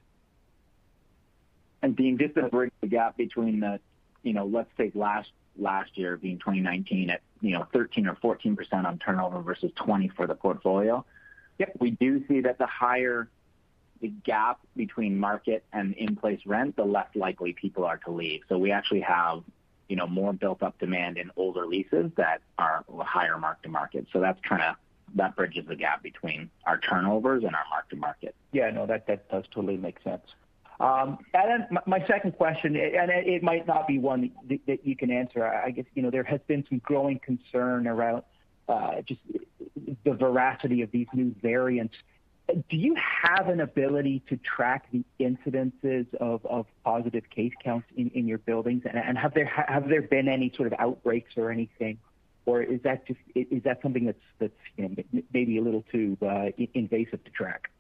[1.82, 3.80] And Dean, just to bridge the gap between the,
[4.24, 8.56] you know, let's take last last year being 2019 at, you know, 13 or 14
[8.56, 11.04] percent on turnover versus 20 for the portfolio.
[11.58, 11.74] Yep.
[11.80, 13.28] We do see that the higher
[14.02, 18.42] the gap between market and in-place rent, the less likely people are to leave.
[18.50, 19.44] So we actually have,
[19.88, 24.08] you know, more built-up demand in older leases that are higher mark-to-market.
[24.12, 24.76] So that's kind of
[25.16, 28.36] that bridges the gap between our turnovers and our mark-to-market.
[28.52, 30.24] Yeah, no, that that does totally make sense.
[30.80, 31.20] Um,
[31.86, 34.32] my second question, and it might not be one
[34.68, 35.46] that you can answer.
[35.46, 38.24] I guess, you know, there has been some growing concern around
[38.68, 39.22] uh, just
[40.04, 41.94] the veracity of these new variants.
[42.48, 48.40] Do you have an ability to track the incidences of positive case counts in your
[48.40, 48.84] buildings?
[48.92, 52.00] And have there been any sort of outbreaks or anything?
[52.52, 56.48] Or is that just is that something that's, you know, maybe a little too uh,
[56.74, 57.72] invasive to track?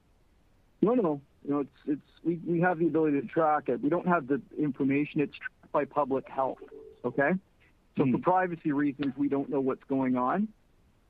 [0.81, 1.19] No, no.
[1.43, 3.81] You know, it's it's we, we have the ability to track it.
[3.81, 5.19] We don't have the information.
[5.19, 6.59] It's tracked by public health.
[7.03, 7.31] Okay,
[7.97, 8.13] so mm.
[8.13, 10.47] for privacy reasons, we don't know what's going on.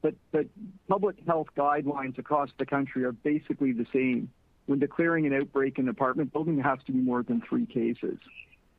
[0.02, 0.47] But but
[0.88, 4.32] public health guidelines across the country are basically the same.
[4.65, 7.67] When declaring an outbreak in an apartment building, there has to be more than three
[7.67, 8.17] cases,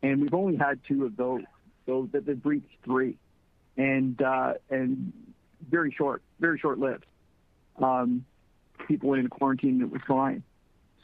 [0.03, 1.45] and we've only had two of those.
[1.87, 3.17] So that they breached three,
[3.77, 5.13] and uh, and
[5.71, 7.07] very short, very short lived.
[7.79, 8.25] Um,
[8.87, 9.81] people went into quarantine.
[9.81, 10.43] It was fine.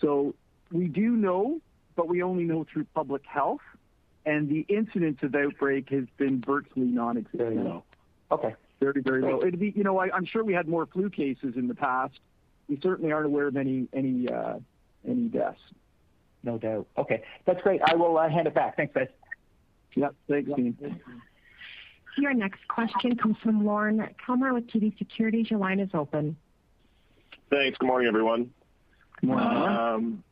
[0.00, 0.34] So
[0.70, 1.60] we do know,
[1.96, 3.60] but we only know through public health,
[4.26, 7.42] and the incidence of outbreak has been virtually non-existent.
[7.42, 7.84] Very low.
[8.30, 8.54] Okay.
[8.80, 9.40] Very, very low.
[9.40, 12.20] It'd be, you know, I, am sure we had more flu cases in the past.
[12.68, 14.58] We certainly aren't aware of any any uh,
[15.08, 15.60] any deaths.
[16.44, 16.86] No doubt.
[16.96, 17.80] Okay, that's great.
[17.84, 18.76] I will uh, hand it back.
[18.76, 19.08] Thanks, guys.
[19.96, 20.14] Yep.
[20.28, 21.00] Thanks, Dean.
[22.16, 25.50] Your next question comes from Lorne Kalmar with TD Securities.
[25.50, 26.36] Your line is open.
[27.50, 27.78] Thanks.
[27.78, 28.50] Good morning, everyone.
[29.22, 30.22] Um,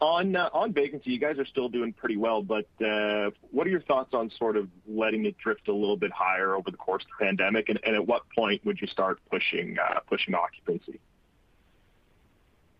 [0.00, 3.70] on uh, on vacancy, you guys are still doing pretty well, but uh, what are
[3.70, 7.02] your thoughts on sort of letting it drift a little bit higher over the course
[7.02, 11.00] of the pandemic, and, and at what point would you start pushing uh, pushing occupancy?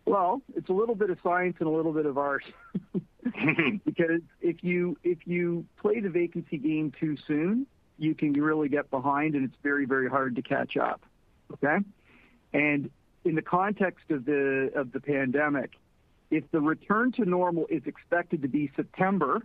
[0.05, 2.43] Well, it's a little bit of science and a little bit of art,
[3.85, 7.67] because if you if you play the vacancy game too soon,
[7.99, 11.01] you can really get behind, and it's very very hard to catch up.
[11.53, 11.77] Okay,
[12.53, 12.89] and
[13.25, 15.71] in the context of the of the pandemic,
[16.31, 19.41] if the return to normal is expected to be September,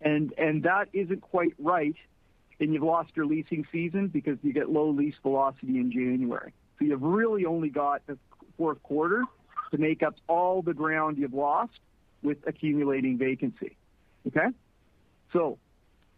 [0.00, 1.96] and and that isn't quite right,
[2.58, 6.52] then you've lost your leasing season because you get low lease velocity in January.
[6.78, 8.18] So you've really only got the
[8.56, 9.24] fourth quarter
[9.70, 11.80] to make up all the ground you've lost
[12.22, 13.76] with accumulating vacancy.
[14.26, 14.48] Okay,
[15.32, 15.58] so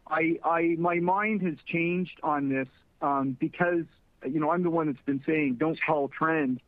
[0.07, 2.69] I, I my mind has changed on this
[3.01, 3.85] um, because
[4.27, 6.61] you know, I'm the one that's been saying don't call trend.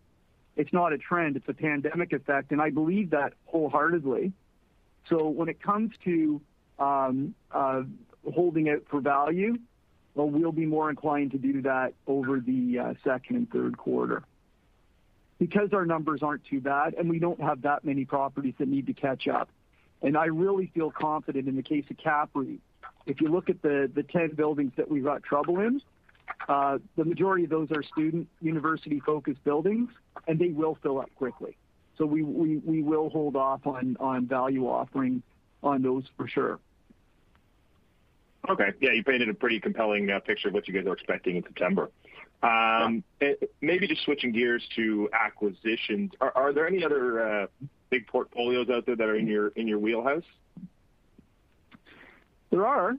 [0.57, 4.33] It's not a trend, it's a pandemic effect, and I believe that wholeheartedly.
[5.09, 6.41] So when it comes to
[6.79, 7.83] um, uh,
[8.33, 9.59] holding out for value,
[10.15, 14.23] well, we'll be more inclined to do that over the second and third quarter.
[15.39, 18.87] Because our numbers aren't too bad, and we don't have that many properties that need
[18.87, 19.49] to catch up.
[20.01, 22.61] And I really feel confident in the case of CAPREIT.
[23.07, 25.81] If you look at the 10 buildings that we've got trouble in,
[26.49, 29.91] uh, the majority of those are student university-focused buildings,
[30.27, 31.57] and they will fill up quickly.
[31.99, 35.23] So we we will hold off on value offering
[35.63, 36.59] on those for sure.
[38.49, 38.73] Okay.
[38.81, 41.43] Yeah, you painted a pretty compelling uh, picture of what you guys are expecting in
[41.45, 41.91] September.
[42.43, 46.13] Um, eh, maybe just switching gears to acquisitions.
[46.21, 47.47] Are there any other uh,
[47.89, 50.25] big portfolios out there that are in your wheelhouse?
[52.55, 52.97] There are.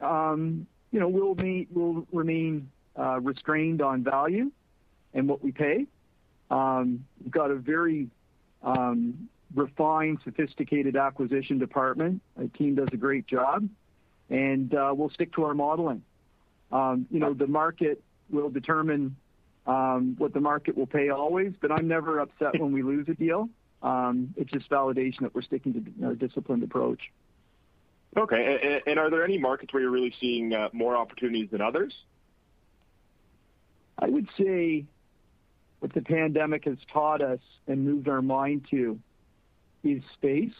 [0.00, 4.52] Um, you know, we'll remain uh, restrained on value
[5.12, 5.86] and what we pay.
[6.48, 8.08] Um, we've got a very
[8.62, 12.22] um, refined, sophisticated acquisition department.
[12.36, 13.68] The team does a great job,
[14.30, 16.04] and uh, we'll stick to our modeling.
[16.70, 19.16] Um, you know, the market will determine
[19.66, 23.14] um, what the market will pay always, but I'm never upset when we lose a
[23.14, 23.48] deal.
[24.36, 27.10] It's just validation that we're sticking to a disciplined approach.
[28.16, 28.82] Okay.
[28.86, 31.92] And are there any markets where you're really seeing uh, more opportunities than others?
[33.98, 34.84] I would say
[35.80, 38.98] what the pandemic has taught us and moved our mind to
[39.82, 40.54] is space.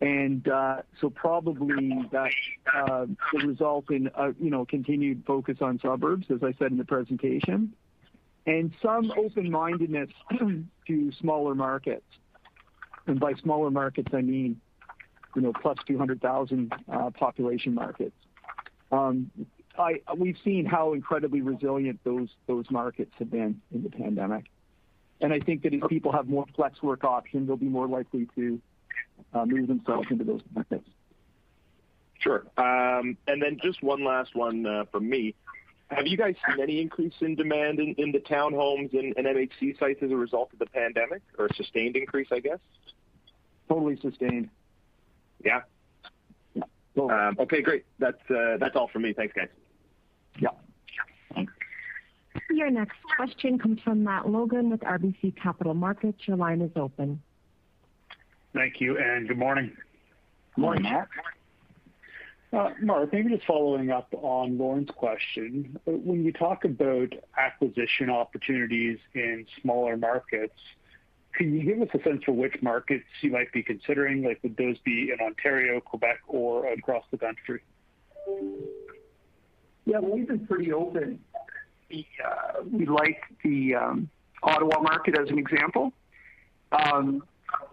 [0.00, 2.30] And uh, so probably that
[2.72, 4.08] uh, will result in
[4.68, 7.72] continued focus on suburbs, as I said in the presentation,
[8.46, 10.10] and some open-mindedness
[10.86, 12.06] to smaller markets.
[13.06, 14.60] And by smaller markets, I mean
[15.60, 18.14] plus 200,000 uh, population markets.
[18.90, 19.30] Um,
[20.16, 24.46] we've seen how incredibly resilient those markets have been in the pandemic.
[25.20, 28.28] And I think that if people have more flex work options, they'll be more likely
[28.36, 28.60] to
[29.34, 30.88] uh, move themselves into those markets.
[32.20, 32.44] Sure.
[32.56, 35.34] Um and then just one last one uh, from me.
[35.90, 40.10] Have you guys seen any increase in demand in the townhomes and MHC sites as
[40.10, 42.58] a result of the pandemic, or a sustained increase, I guess?
[43.68, 44.50] Totally sustained.
[45.44, 45.60] Yeah?
[46.54, 46.62] Yeah.
[46.96, 47.84] Um, okay, great.
[47.98, 49.12] That's uh, all from me.
[49.12, 49.48] Thanks, guys.
[50.38, 50.50] Yeah.
[51.34, 51.52] Thanks.
[52.50, 56.26] Your next question comes from Matt Logan with RBC Capital Markets.
[56.26, 57.20] Your line is open.
[58.54, 59.76] Thank you, and good morning.
[60.56, 61.08] Morning, Matt.
[62.52, 65.78] Uh, Mark, maybe just following up on Lorne's question.
[65.84, 70.58] When you talk about acquisition opportunities in smaller markets,
[71.38, 74.24] can you give us a sense for which markets you might be considering?
[74.24, 77.60] Like, would those be in Ontario, Quebec, or across the country?
[79.86, 81.20] Yeah, we've been pretty open.
[81.88, 84.10] We uh, like the um,
[84.42, 85.92] Ottawa market as an example.
[86.72, 87.22] Um,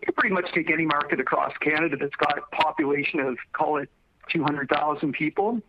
[0.01, 3.77] you could pretty much take any market across Canada that's got a population of, call
[3.77, 3.89] it
[4.31, 5.59] 200,000 people,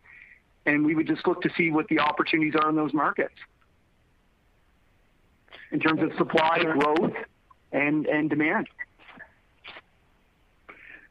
[0.66, 3.34] and we would just look to see what the opportunities are in those markets
[5.72, 7.14] in terms of supply, growth,
[7.72, 8.68] and demand.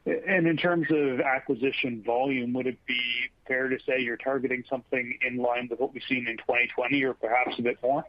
[0.06, 3.00] And in terms of acquisition volume, would it be
[3.48, 7.14] fair to say you're targeting something in line with what we've seen in 2020 or
[7.14, 8.04] perhaps a bit more?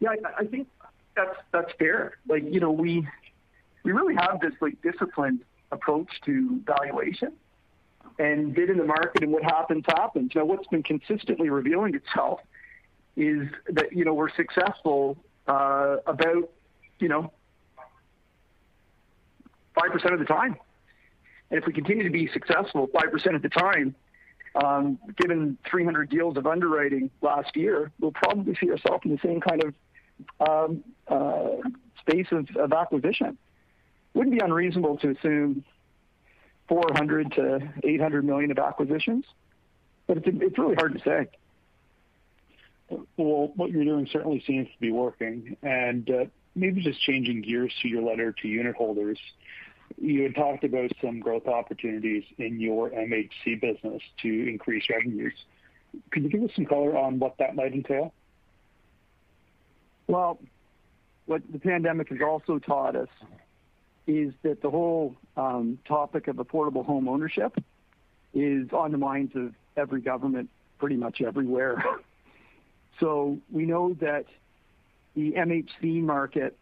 [0.00, 0.68] Yeah, I think
[1.14, 2.18] that's fair.
[2.28, 3.06] Like, you know, we
[3.84, 7.32] we really have this like disciplined approach to valuation
[8.18, 9.84] and bid in the market, and what happens.
[9.86, 10.32] Happens.
[10.34, 12.40] Now what's been consistently revealing itself
[13.16, 15.16] is that you know, we're successful
[15.48, 16.50] Uh, about
[17.00, 17.32] you know,
[19.76, 20.56] 5% of the time.
[21.50, 23.94] And if we continue to be successful 5% of the time,
[24.62, 29.40] um, given 300 deals of underwriting last year, we'll probably see ourselves in the same
[29.40, 29.74] kind of
[30.48, 31.68] um, uh,
[32.00, 33.38] space of acquisition.
[34.14, 35.64] Wouldn't be unreasonable to assume
[36.68, 39.24] 400 million-800 million of acquisitions,
[40.06, 41.28] but it's really hard to say.
[42.90, 45.56] Well, what you're doing certainly seems to be working.
[45.62, 46.24] And uh,
[46.54, 49.18] maybe just changing gears to your letter to unitholders.
[49.96, 55.32] You had talked about some growth opportunities in your MHC business to increase revenues.
[56.10, 58.12] Could you give us some color on what that might entail?
[60.06, 60.38] Well,
[61.26, 63.08] what the pandemic has also taught us
[64.06, 67.54] is that the whole um, topic of affordable home ownership
[68.34, 71.82] is on the minds of every government pretty much everywhere.
[73.00, 74.26] So we know that
[75.14, 76.56] the MHC market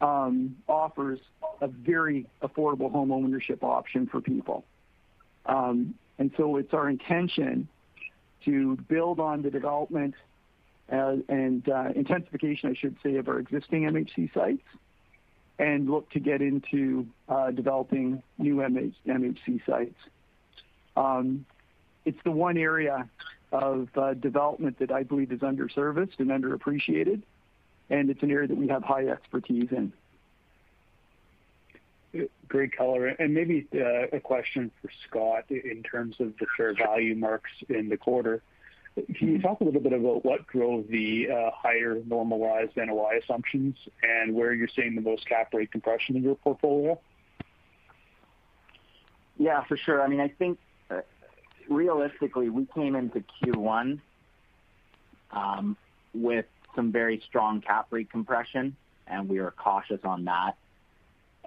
[0.00, 1.18] um, offers
[1.60, 4.64] a very affordable home ownership option for people.
[5.46, 7.68] Um and so it's our intention
[8.44, 10.14] to build on the development
[10.92, 14.62] uh, and uh, intensification, I should say, of our existing MHC sites
[15.58, 19.98] and look to get into uh, developing new MHC sites.
[20.96, 21.46] Um,
[22.04, 23.08] it's the one area
[23.52, 27.22] of uh, development that I believe is underserviced and underappreciated,
[27.90, 29.92] and it's an area that we have high expertise in.
[32.48, 33.06] Great color.
[33.06, 37.88] And maybe uh, a question for Scott in terms of the fair value marks in
[37.88, 38.42] the quarter.
[39.14, 43.76] Can you talk a little bit about what drove the uh, higher normalized NOI assumptions
[44.02, 46.98] and where you're seeing the most cap rate compression in your portfolio?
[49.36, 50.02] Yeah, for sure.
[50.02, 50.58] I mean I think
[51.68, 54.00] realistically, we came into Q1
[55.30, 55.76] um,
[56.14, 60.56] with some very strong cap rate compression, and we were cautious on that.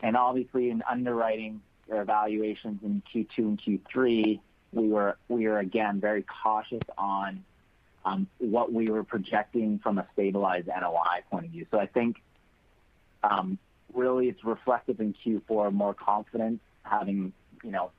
[0.01, 1.61] And obviously in underwriting
[1.91, 4.39] our evaluations in Q2 and Q3,
[4.73, 7.43] we were again very cautious on
[8.05, 11.65] um, what we were projecting from a stabilized NOI point of view.
[11.69, 12.21] So I think
[13.23, 13.59] um,
[13.93, 17.91] really it's reflective in Q4, more confidence having you know,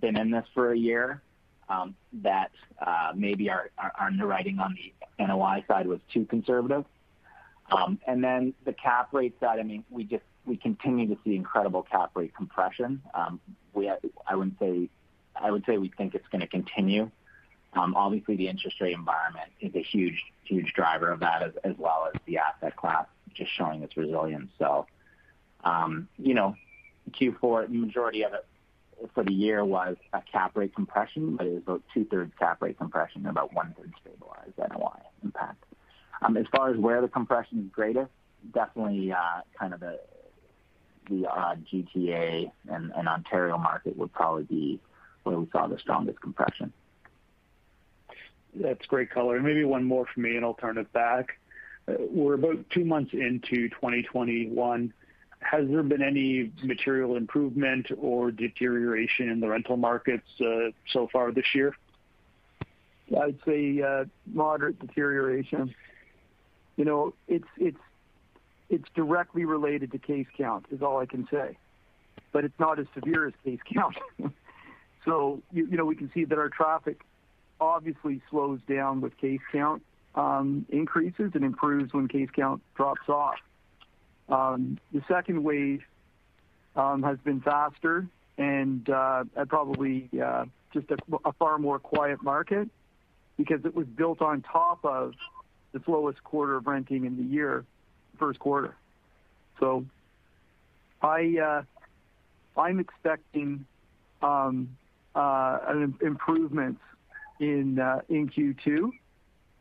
[0.00, 1.22] been in this for a year,
[2.12, 2.50] that
[3.14, 6.84] maybe our underwriting on the NOI side was too conservative.
[7.70, 11.36] Um and then the cap rate side, I mean, we just we continue to see
[11.36, 13.02] incredible cap rate compression.
[15.42, 17.10] I would say we think it's going to continue.
[17.74, 22.20] Obviously, the interest rate environment is a huge huge driver of that as well as
[22.26, 24.50] the asset class just showing its resilience.
[24.58, 24.86] So
[25.62, 26.56] um you know,
[27.12, 28.44] Q4, the majority of it
[29.14, 32.78] for the year was a cap rate compression, but it was about two-thirds cap rate
[32.78, 35.64] compression and about one-third stabilized NOI impact.
[36.22, 38.10] Um, as far as where the compression is greatest,
[38.52, 39.98] definitely uh, kind of the
[41.26, 44.80] uh, GTA and Ontario market would probably be
[45.24, 46.72] where we saw the strongest compression.
[48.54, 49.40] That's great color.
[49.40, 51.38] Maybe one more for me, and I'll turn it back.
[51.88, 54.92] Uh, we're about two months into 2021.
[55.40, 61.32] Has there been any material improvement or deterioration in the rental markets uh, so far
[61.32, 61.74] this year?
[63.18, 65.74] I'd say uh, moderate deterioration.
[66.76, 71.58] You know, it's directly related to case count, is all I can say.
[72.32, 73.96] But it's not as severe as case count.
[75.04, 77.00] So you know, we can see that our traffic
[77.60, 79.82] obviously slows down with case count
[80.14, 83.36] um, increases and improves when case count drops off.
[84.30, 85.82] Um, the second wave
[86.76, 88.06] um, has been faster
[88.38, 90.86] and uh, probably uh, just
[91.24, 92.68] a far more quiet market
[93.36, 95.14] because it was built on top of
[95.72, 97.64] the slowest quarter of renting in the year,
[98.18, 98.74] first quarter.
[99.58, 99.84] So
[101.38, 101.62] uh,
[102.56, 103.66] I'm expecting
[104.22, 104.76] um,
[106.00, 106.80] improvements
[107.40, 107.78] in
[108.08, 108.90] in Q2,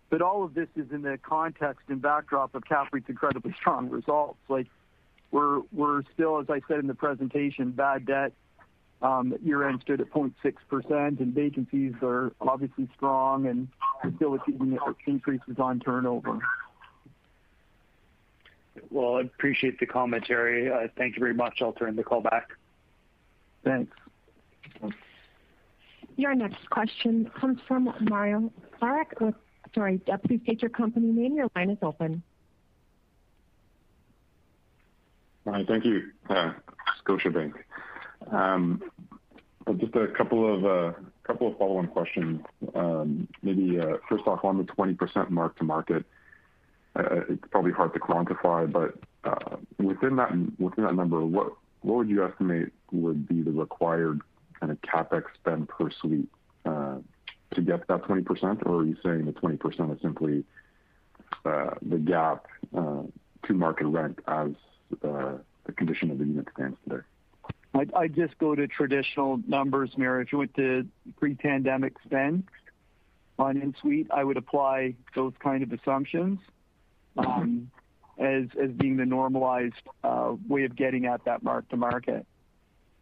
[0.09, 4.39] but all of this is in the context and backdrop of CAPREIT's incredibly strong results.
[4.47, 4.67] Like
[5.31, 8.33] we're still, as I said in the presentation, bad debt
[9.01, 13.67] um, year-end stood at 0.6%, and vacancies are obviously strong, and
[14.03, 16.39] we're still achieving increases on turnover.
[18.89, 20.71] Well, I appreciate the commentary.
[20.71, 21.61] Uh, thank you very much.
[21.61, 22.49] I'll turn the call back.
[23.63, 23.95] Thanks.
[26.15, 28.51] Your next question comes from Mario
[28.81, 29.33] Saric.
[29.75, 31.35] Sorry, uh, please state your company name.
[31.35, 32.23] Your line is open.
[35.47, 36.11] Hi, thank you.
[36.29, 36.53] Uh,
[37.03, 37.53] Scotiabank.
[38.31, 38.81] Um,
[39.67, 40.95] uh, just a couple of
[41.27, 42.41] follow-on questions.
[42.75, 46.05] Um, maybe first off, on the 20% mark-to-market,
[46.95, 48.97] it's probably hard to quantify, but
[49.77, 51.53] within that number, what
[51.83, 54.21] would you estimate would be the required
[54.59, 56.29] kind of CapEx spend per suite
[57.55, 58.65] to get that 20%?
[58.65, 60.43] Or are you saying the 20% is simply
[61.45, 63.03] uh, the gap uh,
[63.45, 64.51] to market rent as
[65.03, 67.03] uh, the condition of the unit stands today?
[67.95, 70.23] I'd just go to traditional numbers, Mario.
[70.23, 70.87] If you went to
[71.17, 72.45] pre-pandemic spend
[73.37, 76.39] on in-suite, I would apply those kind of assumptions
[77.15, 77.69] um,
[78.17, 79.75] as being the normalized
[80.47, 82.25] way of getting at that mark-to-market.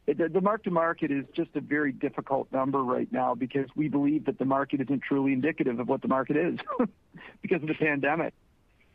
[0.08, 4.46] The mark-to-market is just a very difficult number right now because we believe that the
[4.46, 6.60] market isn't truly indicative of what the market is
[7.42, 8.34] because of the pandemic.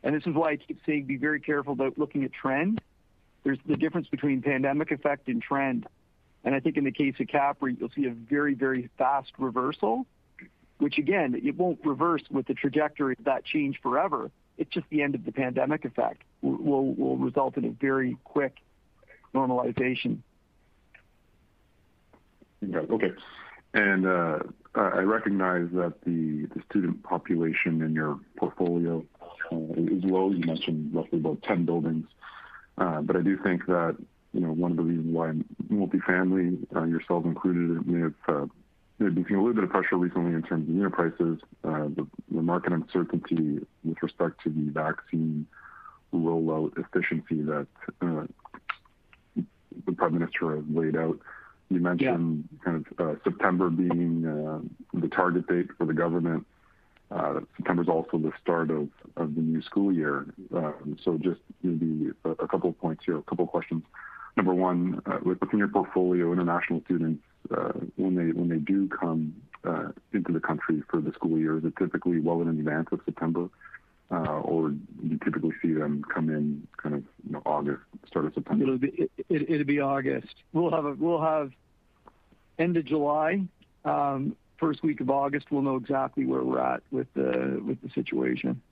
[0.03, 2.81] And this is why I keep saying be very careful about looking at trend.
[3.45, 5.87] There's the difference between pandemic effect and trend.
[6.45, 10.07] And I think in the case of CAPREIT, you'll see a very, very fast reversal,
[10.79, 14.31] which again, it won't reverse with the trajectory of that change forever.
[14.57, 18.57] It's just the end of the pandemic effect will result in a very quick
[19.35, 20.19] normalization.
[22.91, 23.13] Okay.
[23.75, 24.39] And uh
[24.75, 29.05] I recognize that the student population in your portfolio
[29.51, 30.31] uh, is low.
[30.31, 32.07] You mentioned roughly about 10 buildings.
[32.79, 33.97] Uh but I do think that
[34.33, 35.33] one of the reasons why
[35.71, 40.33] multifamily, uh, yourself included, uh, may have been seeing a little bit of pressure recently
[40.33, 41.39] in terms of unit prices.
[41.63, 45.47] The market uncertainty with respect to the vaccine
[46.15, 47.67] rollout efficiency that
[49.87, 51.19] the Prime Minister has laid out.
[51.73, 54.61] You mentioned kind of uh, September being uh,
[55.01, 56.47] the target date for the government.
[57.11, 60.27] Uh, September is also the start of the new school year.
[60.55, 63.85] Um, so, just maybe a couple of points here, a couple of questions.
[64.37, 67.23] Number one, within your portfolio, international students,
[67.97, 69.35] when they do come
[70.13, 73.49] into the country for the school year, is it typically well in advance of September?
[74.11, 78.79] Or do you typically see them come in kind of August, start of September?
[79.29, 80.35] It'll be August.
[80.53, 81.53] We'll have
[82.63, 83.43] end of July,
[83.85, 88.63] um, first week of August, we'll know exactly where we're at with the situation.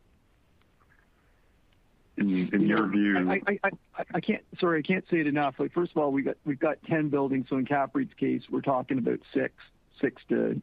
[2.16, 3.30] In your view.
[3.30, 3.70] I I
[4.14, 5.56] I can't sorry, I can't say it enough.
[5.56, 9.54] First of all, we've got 10 buildings, so in CAPREIT's case, we're talking about six.
[10.00, 10.60] six to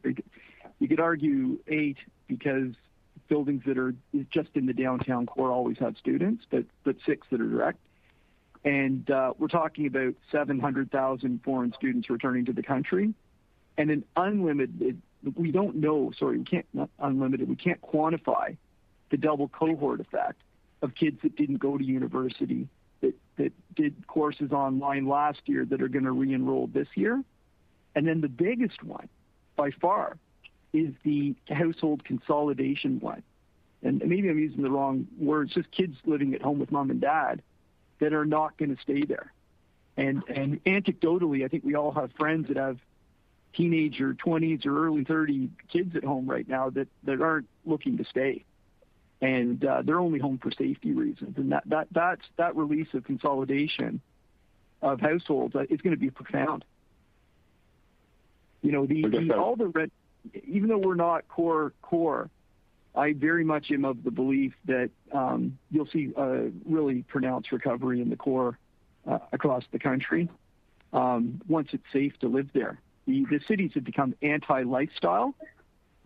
[0.78, 1.98] You could argue eight
[2.28, 2.74] because
[3.28, 3.94] buildings that are
[4.30, 6.64] just in the downtown core always have students, but
[7.04, 7.78] six that are direct.
[8.64, 13.14] And uh, we're talking about 700,000 foreign students returning to the country.
[13.76, 15.00] And an unlimited,
[15.36, 16.66] we don't know, sorry, we can't,
[16.98, 18.56] unlimited, we can't quantify
[19.10, 20.40] the double cohort effect
[20.82, 22.68] of kids that didn't go to university,
[23.00, 27.22] that did courses online last year that are going to re-enroll this year.
[27.94, 29.08] And then the biggest one,
[29.56, 30.18] by far,
[30.72, 33.22] is the household consolidation one.
[33.82, 37.00] And maybe I'm using the wrong words, just kids living at home with mom and
[37.00, 37.42] dad
[38.00, 39.32] that are not going to stay there.
[39.96, 42.78] And and anecdotally, I think we all have friends that have
[43.54, 48.04] teenager 20s or early 30 kids at home right now that that aren't looking to
[48.04, 48.44] stay.
[49.20, 51.36] And uh, they're only home for safety reasons.
[51.36, 54.00] And that that that's that release of consolidation
[54.80, 56.64] of households is going to be profound.
[58.62, 59.92] You know, the, the all the rent,
[60.46, 62.30] even though we're not core core,
[62.94, 68.00] I very much am of the belief that um, you'll see a really pronounced recovery
[68.00, 68.58] in the core
[69.06, 70.28] uh, across the country
[70.92, 72.80] um, once it's safe to live there.
[73.06, 75.34] The cities have become anti-lifestyle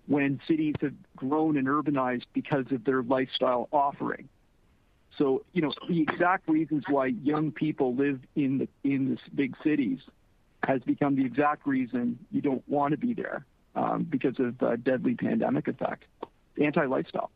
[0.07, 4.29] when cities have grown and urbanized because of their lifestyle offering.
[5.19, 9.99] So, you know, the exact reasons why young people live in the big cities
[10.63, 14.77] has become the exact reason you don't want to be there um, because of the
[14.77, 16.05] deadly pandemic effect.
[16.61, 17.31] Anti-lifestyle.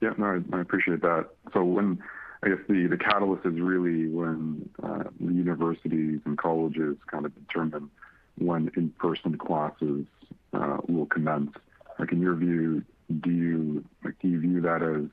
[0.00, 1.28] Yeah, no, I appreciate that.
[1.52, 2.02] So when,
[2.42, 7.88] I guess the catalyst is really when uh, the universities and colleges kind of determine
[8.36, 10.06] when in-person classes
[10.52, 11.52] uh, will commence.
[11.98, 12.82] Like in your view,
[13.20, 15.08] do you like do you view that as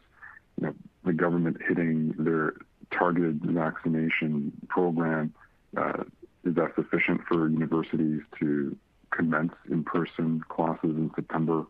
[0.59, 0.73] you know,
[1.03, 2.53] the government hitting their
[2.91, 5.33] targeted vaccination program?
[5.77, 6.03] Uh,
[6.45, 8.75] is that sufficient for universities to
[9.11, 11.65] commence in-person classes in September?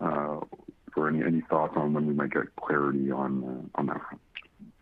[0.00, 0.40] Uh,
[0.96, 4.20] or any thoughts on when we might get clarity on uh, that front?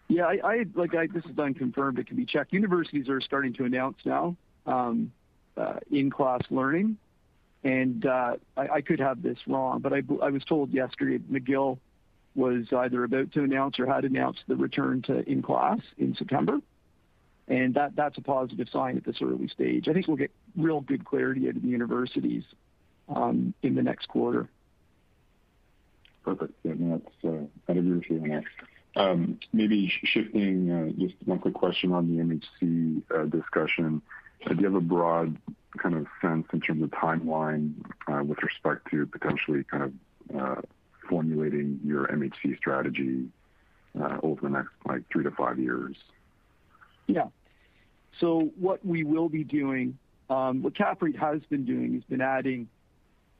[0.09, 1.99] Yeah, I like this is unconfirmed.
[1.99, 2.53] It can be checked.
[2.53, 5.12] Universities are starting to announce now um,
[5.57, 6.96] uh, in-class learning.
[7.64, 8.07] And
[8.57, 11.78] I could have this wrong, but I was told yesterday McGill
[12.34, 16.61] was either about to announce or had announced the return to in-class in September.
[17.49, 19.88] And that's a positive sign at this early stage.
[19.88, 22.44] I think we'll get real good clarity out of the universities
[23.09, 24.49] um, in the next quarter.
[26.24, 26.53] Perfect.
[26.62, 28.44] Yeah, no, uh, I'd agree with you on that.
[28.96, 34.03] Um, maybe shifting, uh, just one quick question on the MHC uh, discussion.
[34.46, 35.38] Do you have a broad
[35.78, 37.72] kind of sense in terms of timeline
[38.26, 39.94] with respect to potentially kind
[40.34, 40.64] of
[41.09, 43.26] formulating your MHC strategy
[44.22, 45.59] over the next like, three to five
[47.09, 47.28] years?
[48.59, 49.98] What we will be doing,
[50.28, 52.68] um, what CAPREIT has been doing, has been adding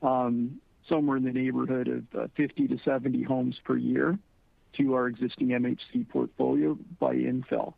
[0.01, 4.17] um, somewhere in the neighborhood of uh, 50-70 homes per year
[4.77, 7.73] to our existing MHC portfolio by infill.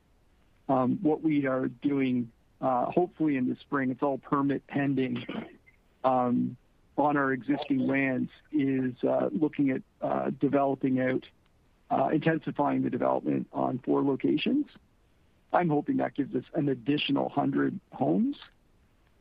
[0.69, 2.31] Um, what we are doing,
[2.61, 5.25] uh, hopefully in the spring, it's all permit pending
[6.03, 6.57] on
[7.17, 11.25] our existing lands, is uh, looking at developing out,
[12.13, 14.65] intensifying the development on four locations.
[15.53, 18.37] I'm hoping that gives us an additional 100 homes.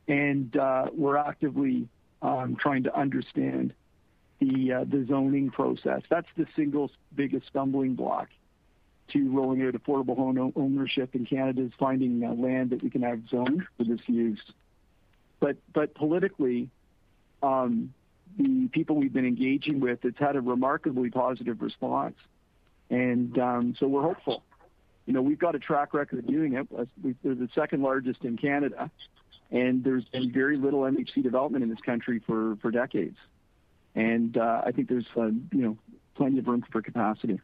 [0.08, 1.88] And uh we're actively
[2.22, 3.72] trying to understand
[4.40, 6.02] the zoning process.
[6.08, 8.28] That's the single biggest stumbling block
[9.12, 13.20] to rolling out affordable home ownership in Canada, is finding land that we can have
[13.28, 14.40] zoned for this use.
[15.40, 16.68] But but politically,
[17.42, 22.16] the people we've been engaging with, it's had a remarkably positive response.
[22.88, 24.42] And um so we're hopeful.
[25.07, 26.66] You know, we've got a track record of doing it.
[26.70, 28.90] We're the second largest in Canada.
[29.51, 33.16] and there's been very little MHC development in this country for for decades.
[33.94, 35.76] And uh, I think there's you know
[36.14, 37.40] plenty of room for capacity.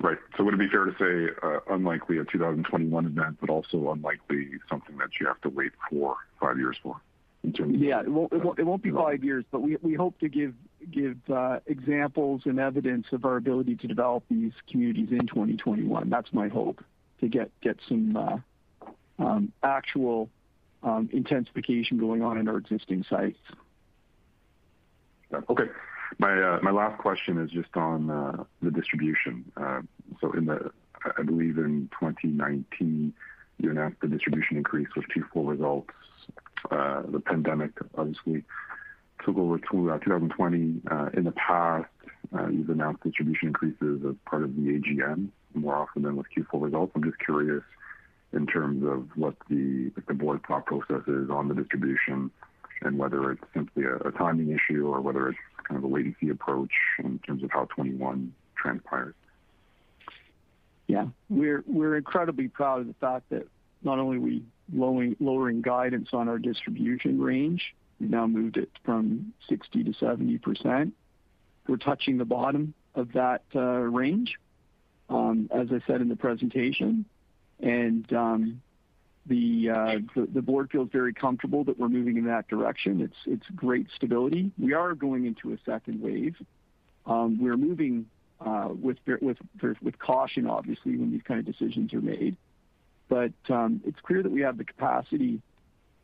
[0.00, 0.18] Right.
[0.36, 1.32] So would it be fair to say,
[1.70, 6.58] unlikely a 2021 event, but also unlikely something that you have to wait for five
[6.58, 7.00] years for
[7.42, 8.00] in terms of- Yeah.
[8.00, 10.54] It won't be five years, but we, we hope to give
[11.28, 16.08] Uh, examples and evidence of our ability to develop these communities in 2021.
[16.08, 16.82] That's my hope,
[17.20, 17.50] to get
[17.88, 18.38] some uh,
[19.18, 20.30] um, actual
[20.84, 23.38] um, intensification going on in our existing sites.
[25.50, 25.64] Okay.
[26.18, 29.44] My uh, last question is just on the distribution.
[29.56, 29.80] Uh
[30.20, 30.70] so in the
[31.18, 33.12] I believe in 2019,
[33.58, 35.90] you announced the distribution increase with Q4 results.
[36.70, 38.44] The pandemic obviously
[39.24, 40.82] took over 2020.
[40.90, 41.88] Uh, uh, in the past,
[42.36, 46.62] uh, you've announced distribution increases as part of the AGM more often than with Q4
[46.62, 46.92] results.
[46.94, 47.62] I'm just curious
[48.32, 52.30] in terms of what the the board thought process is on the distribution
[52.82, 56.72] and whether it's simply a timing issue or whether it's kind of a wait-and-see approach
[56.98, 59.14] in terms of how 2021 transpires.
[60.86, 61.06] Yeah.
[61.28, 63.48] We're we're incredibly proud of the fact that
[63.82, 69.32] not only are we lowering guidance on our distribution range, we've now moved it from
[69.50, 70.92] 60%-70%.
[71.66, 74.36] We're touching the bottom of that uh, range,
[75.08, 77.04] um, as I said in the presentation.
[77.60, 78.62] And um
[79.28, 83.10] uh, the board feels very comfortable that we're moving in that direction.
[83.26, 84.52] It's great stability.
[84.56, 86.36] We are going into a second wave.
[87.06, 88.06] Um, we're moving
[88.40, 88.98] uh, with
[89.98, 92.36] caution, obviously, when these kind of decisions are made.
[93.08, 95.40] But um it's clear that we have the capacity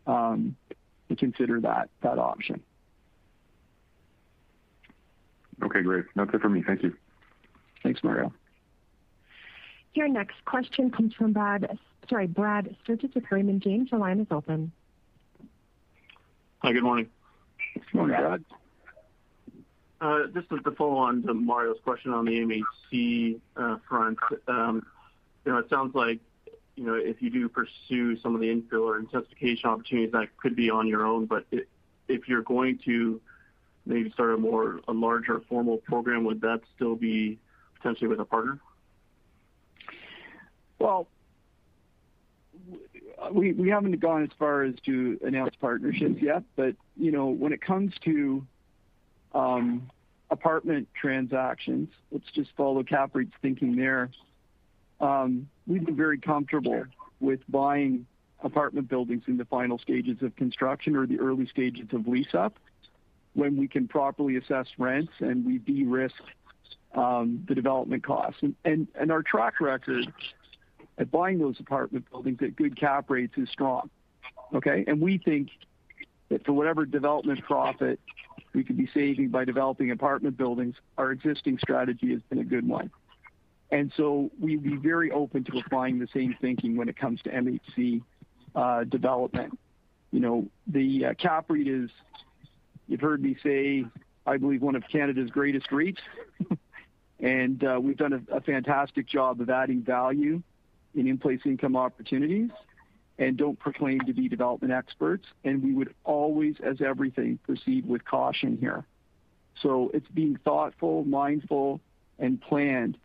[0.06, 0.56] um,
[1.16, 2.62] to consider that option.
[5.62, 6.04] Okay, great.
[6.16, 6.62] That's it for me.
[6.66, 6.94] Thank you.
[7.82, 8.32] Thanks, Mario.
[9.94, 13.90] Your next question comes from Brad Sorry, Brad Sturges with Raymond James.
[13.90, 14.72] Your line is open.
[16.58, 17.08] Hi, good morning.
[17.74, 18.44] Good morning, Brad.
[20.00, 24.18] Uh, just to follow on to Mario's question on the MHC uh, front.
[24.48, 24.84] Um,
[25.44, 26.18] you know, it sounds like,
[26.82, 30.56] you know, if you do pursue some of the infill or intensification opportunities, that could
[30.56, 31.26] be on your own.
[31.26, 31.46] But
[32.08, 33.20] if you're going to
[33.86, 37.38] maybe start a more, a larger formal program, would that still be
[37.76, 38.58] potentially with a partner?
[40.80, 41.06] Well,
[43.30, 46.42] we we haven't gone as far as to announce partnerships yet.
[46.56, 48.44] But, you know, when it comes to
[49.36, 49.88] um,
[50.30, 54.10] apartment transactions, let's just follow CAPREIT's thinking there.
[55.00, 56.84] Um, We've been very comfortable
[57.20, 58.06] with buying
[58.40, 62.58] apartment buildings in the final stages of construction or the early stages of lease-up
[63.34, 66.20] when we can properly assess rents and we de-risk
[66.94, 68.42] um, the development costs.
[68.64, 70.12] And and our track record
[70.98, 73.88] at buying those apartment buildings at good cap rates is strong.
[74.54, 74.84] Okay?
[74.86, 75.48] And we think
[76.28, 78.00] that for whatever development profit
[78.54, 82.68] we could be saving by developing apartment buildings, our existing strategy has been a good
[82.68, 82.90] one.
[83.72, 87.30] And so we'd be very open to applying the same thinking when it comes to
[87.30, 88.02] MHC
[88.54, 89.58] uh, development.
[90.12, 91.90] You know, the uh, cap CAPREIT is,
[92.86, 93.86] you've heard me say,
[94.26, 95.98] I believe one of Canada's greatest REITs.
[97.24, 100.42] Uh, we've done a fantastic job of adding value
[100.96, 102.50] in in-place income opportunities
[103.16, 105.24] and don't proclaim to be development experts.
[105.44, 108.84] And we would always, as everything, proceed with caution here.
[109.62, 111.80] So it's being thoughtful, mindful,
[112.18, 112.98] and planned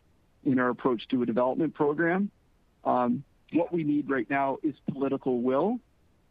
[0.44, 2.30] in our approach to a development program.
[2.84, 5.78] Um, what we need right now is political will.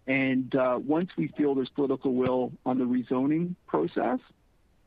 [0.07, 4.19] And uh, once we feel there's political will on the rezoning process,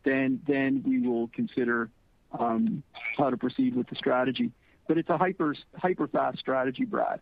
[0.02, 1.90] then then we will consider
[2.38, 2.82] um,
[3.18, 4.50] how to proceed with the strategy.
[4.88, 7.20] But it's a hyper hyper fast strategy, Brad.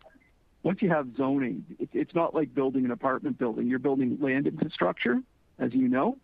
[0.63, 3.67] Once you have zoning, it's not like building an apartment building.
[3.67, 5.21] You're building land infrastructure,
[5.57, 6.17] as you know,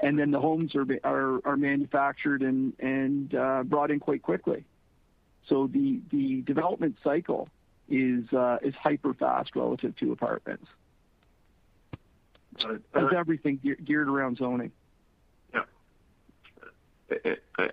[0.00, 4.64] and then the homes are are, are manufactured and uh, brought in quite quickly.
[5.48, 7.48] So the development cycle
[7.88, 10.66] is uh, hyper-fast relative to apartments.
[12.62, 12.82] Got it.
[12.94, 14.70] As uh, everything geared around zoning.
[15.52, 15.62] Yeah.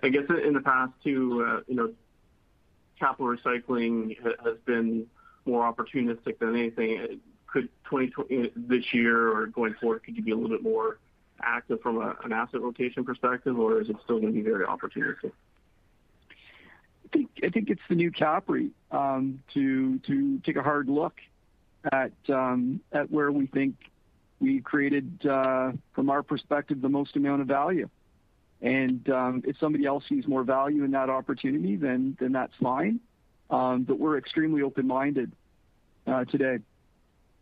[0.02, 1.92] I guess in the past too, uh, you know,
[2.98, 5.06] capital recycling has been
[5.46, 7.20] more opportunistic than anything.
[7.46, 7.68] Could
[8.56, 10.98] this year or going forward, could you be a little bit more
[11.40, 15.32] active from an asset rotation perspective, or is it still gonna be very opportunistic?
[17.14, 19.98] I think it's the new CAPREIT um, to
[20.44, 21.14] take a hard look
[21.92, 23.74] at um, where we think
[24.40, 27.88] we created uh, from our perspective the most amount of value.
[28.60, 32.98] And um if somebody else sees more value in that opportunity, then that's fine.
[33.50, 35.30] Um but we're extremely open-minded
[36.06, 36.58] uh, today.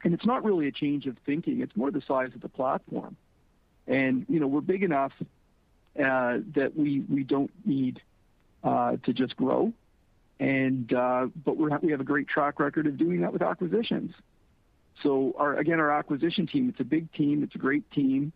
[0.05, 3.17] And it's not really a change of thinking, it's more the size of the platform.
[3.87, 5.12] And we're big enough
[5.99, 8.03] uh, that we don't need
[8.65, 9.73] Uh, to just grow.
[10.41, 14.13] And uh, but we have a great track record of doing that with acquisitions.
[15.03, 18.33] So again, our acquisition team, it's a big team, it's a great team,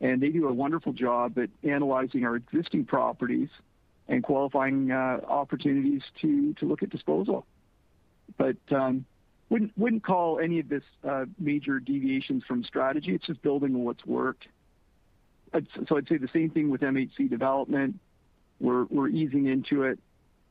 [0.00, 3.48] and they do a wonderful job at analyzing our existing properties
[4.06, 7.46] and qualifying uh, opportunities to look at disposal.
[8.36, 9.06] But um,
[9.48, 10.84] wouldn't call any of this
[11.38, 13.14] major deviations from strategy.
[13.14, 14.46] It's just building on what's worked.
[15.88, 17.98] So I'd say the same thing with MHC development.
[18.60, 19.98] We're easing into it,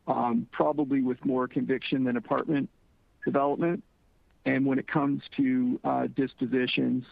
[0.08, 2.70] um, probably with more conviction than apartment
[3.24, 3.84] development.
[4.46, 7.06] And when it comes to uh, dispositions,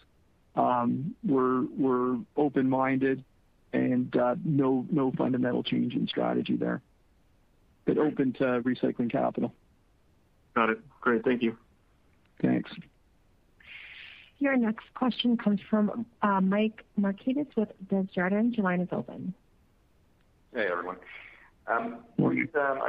[0.56, 3.22] um, we're open-minded
[3.72, 6.80] and uh, no fundamental change in strategy there.
[7.84, 9.52] But open to recycling capital.
[10.54, 10.80] Got it.
[11.00, 11.24] Great.
[11.24, 11.56] Thank you.
[12.42, 12.70] Thanks.
[14.40, 18.56] Your next question comes from uh, Mike Markidis with Desjardins.
[18.56, 19.34] Your line is open.
[20.54, 20.96] Hey, everyone.
[21.66, 22.48] Um, Morning.
[22.54, 22.80] Um,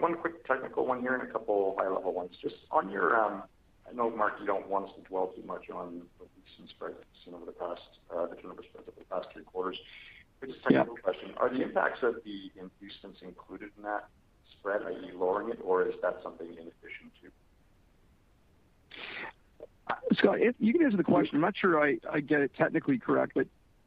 [0.00, 2.36] one quick technical one here and a couple high-level ones.
[2.42, 3.42] Just on your, um,
[3.88, 6.96] I know, Mark, you don't want us to dwell too much on the recent spreads
[7.32, 7.80] over the past,
[8.14, 9.78] uh, the turnover spreads over the past three quarters.
[10.42, 10.48] Yeah.
[10.48, 11.30] Just a technical question.
[11.38, 14.08] Are the impacts of the inducements included in that
[14.52, 14.82] spread?
[14.82, 17.30] Are you lowering it, or is that something in addition to?
[20.16, 21.36] Scott, you can answer the question.
[21.36, 23.38] I'm not sure I get it technically correct.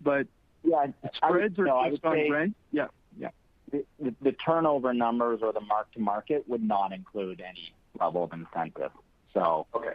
[0.02, 0.28] But.
[0.64, 0.88] Yeah.
[1.14, 2.56] Spreads are based on rent?
[2.72, 2.88] Yeah.
[3.72, 8.92] The turnover numbers or the mark-to-market would not include any level of incentive.
[9.76, 9.94] Okay.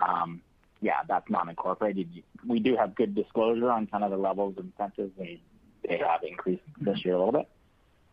[0.00, 0.42] Um,
[0.80, 2.22] yeah, that's not incorporated.
[2.46, 5.12] We do have good disclosure on kind of the levels of incentives.
[5.16, 5.40] They
[5.98, 7.48] have increased this year a little bit.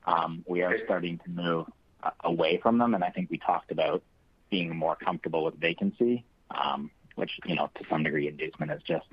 [0.05, 1.66] Um, we are starting to move
[2.01, 4.03] uh, away from them, and I think we talked about
[4.49, 9.05] being more comfortable with vacancy, um, which you know, to some degree, inducement is just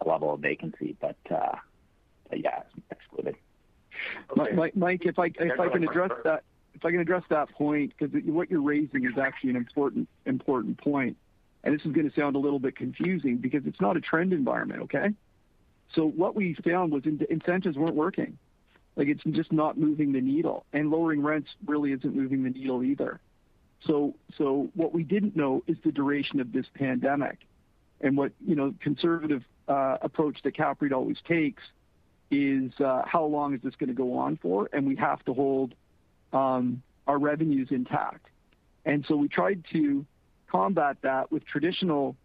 [0.00, 0.96] a level of vacancy.
[1.00, 1.56] But, uh,
[2.34, 3.36] yeah, it's excluded.
[4.36, 9.66] Mike, if I can address that point, because what you're raising is actually an
[10.26, 11.16] important point.
[11.64, 14.32] And this is going to sound a little bit confusing because it's not a trend
[14.32, 15.10] environment, okay?
[15.94, 18.38] So what we found was incentives weren't working.
[18.96, 22.82] Like it's just not moving the needle, and lowering rents really isn't moving the needle
[22.82, 23.20] either.
[23.86, 27.38] So so what we didn't know is the duration of this pandemic.
[28.00, 28.32] And what
[28.80, 31.62] conservative uh, approach that CAPREIT always takes
[32.32, 35.34] is uh, how long is this going to go on for, and we have to
[35.34, 35.74] hold
[36.32, 38.26] um, our revenues intact.
[38.84, 40.04] And so we tried to
[40.50, 42.16] combat that with traditional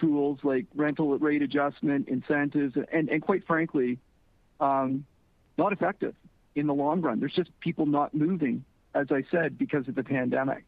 [0.00, 3.98] tools like rental rate adjustment, incentives, and quite frankly,
[4.60, 5.04] um,
[5.58, 6.14] not effective
[6.54, 7.20] in the long run.
[7.20, 10.64] There's just people not moving, as I said, because of the pandemic.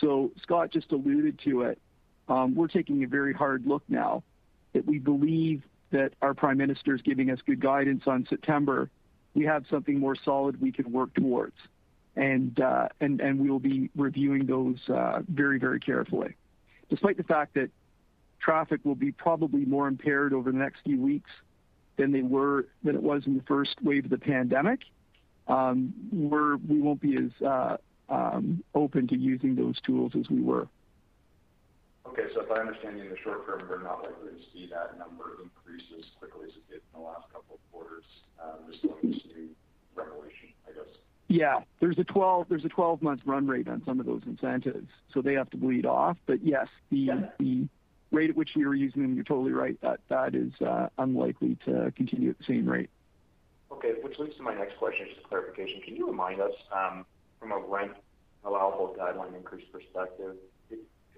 [0.00, 1.78] So Scott just alluded to it.
[2.28, 4.22] Um, we're taking a very hard look now
[4.72, 5.62] that we believe
[5.94, 8.90] that our prime minister is giving us good guidance on September.
[9.34, 11.54] We have something more solid we can work towards.
[12.16, 16.34] And uh, we will be reviewing those uh, very, very carefully.
[16.90, 17.70] Despite the fact that
[18.40, 21.30] traffic will be probably more impaired over the next few weeks
[21.96, 22.64] than it was
[23.26, 24.80] in the first wave of the pandemic,
[25.46, 27.76] um, we won't be as uh,
[28.08, 30.66] um, open to using those tools as we were.
[32.06, 32.24] Okay.
[32.34, 34.98] So if I understand you, in the short term, we're not likely to see that
[34.98, 38.04] number increase as quickly as it did in the last couple of quarters,
[38.70, 39.48] just on this new
[39.94, 40.92] revelation, I guess.
[41.28, 41.60] Yeah.
[41.80, 45.86] There's a 12-month run rate on some of those incentives, so they have to bleed
[45.86, 46.16] off.
[46.26, 47.68] But yes, the
[48.12, 49.80] rate at which we were using them, you're totally right.
[49.80, 52.90] That that is uh, unlikely to continue at the same rate.
[53.72, 53.94] Okay.
[54.02, 55.80] Which leads to my next question, just a clarification.
[55.80, 57.04] Can you remind us, um,
[57.40, 57.92] from a rent
[58.44, 60.36] allowable guideline increase perspective,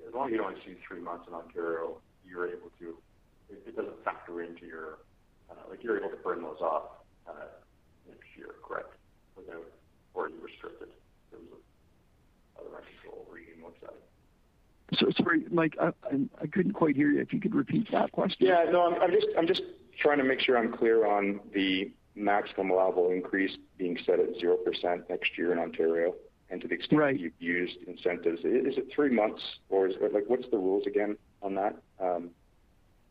[0.07, 2.97] as long as you only see three months in Ontario, you're able to.
[3.51, 4.99] it doesn't factor into your
[5.51, 7.47] uh, like You're able to burn those off uh,
[8.09, 8.95] next year, correct?
[9.37, 9.63] Without
[10.15, 13.95] or are you restricted in terms of other rent control regime looks at?
[15.17, 15.93] Sorry, Mike, I
[16.41, 17.21] I couldn't quite hear you.
[17.21, 18.47] If you could repeat that question.
[18.47, 19.63] Yeah, no, I'm, I'm just I'm just
[19.99, 25.11] trying to make sure I'm clear on the maximum allowable increase being set at 0%
[25.11, 26.15] next year in Ontario.
[26.99, 28.41] Right You've used incentives.
[28.41, 31.77] Is it three months, or like what's the rules again on that?
[32.01, 32.31] Um,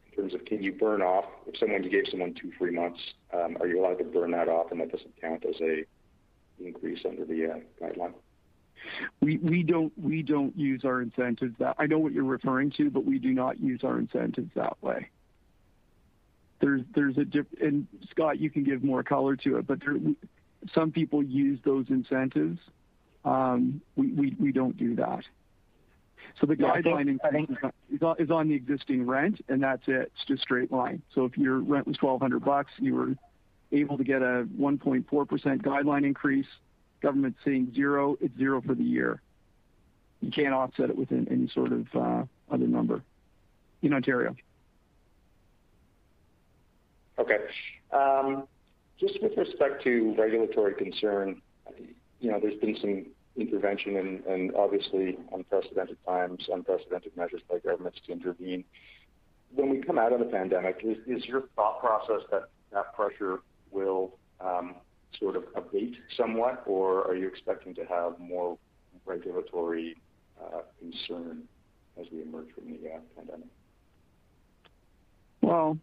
[0.08, 3.00] in terms of can you burn off, if someone you gave someone two free months,
[3.34, 5.84] um, are you allowed to burn that off and that doesn't count as a
[6.60, 8.14] increase under the uh, guideline?
[9.22, 12.90] We we don't we don't use our incentives that I know what you're referring to,
[12.90, 15.10] but we do not use our incentives that way.
[16.62, 19.80] There's there's a diff, and Scott, you can give more color to it, but
[20.74, 22.60] some people use those incentives.
[23.26, 25.24] Um, we don't do that.
[26.40, 27.18] So the guideline
[28.20, 30.12] is on the existing rent, and that's it.
[30.14, 31.02] It's just straight line.
[31.14, 33.16] So if your rent was 1,200 bucks, you were
[33.72, 35.06] able to get a 1.4%
[35.62, 36.48] guideline increase.
[37.02, 39.22] Government's saying zero, it's zero for the year.
[40.22, 43.02] You can't offset it with any sort of uh, other number
[43.82, 44.36] in Ontario.
[47.20, 47.38] Okay.
[47.92, 48.48] Um,
[49.00, 51.42] just with respect to regulatory concern,
[52.20, 53.06] you know, there's been some
[53.38, 58.64] intervention and obviously unprecedented times, unprecedented measures by governments to intervene.
[59.54, 63.40] When we come out of the pandemic, is your thought process that that pressure
[63.72, 64.76] will um,
[65.20, 68.58] sort of abate somewhat, or are you expecting to have more
[69.06, 69.96] regulatory
[70.42, 71.44] uh, concern
[72.00, 73.48] as we emerge from the uh, pandemic?
[75.42, 75.78] Well,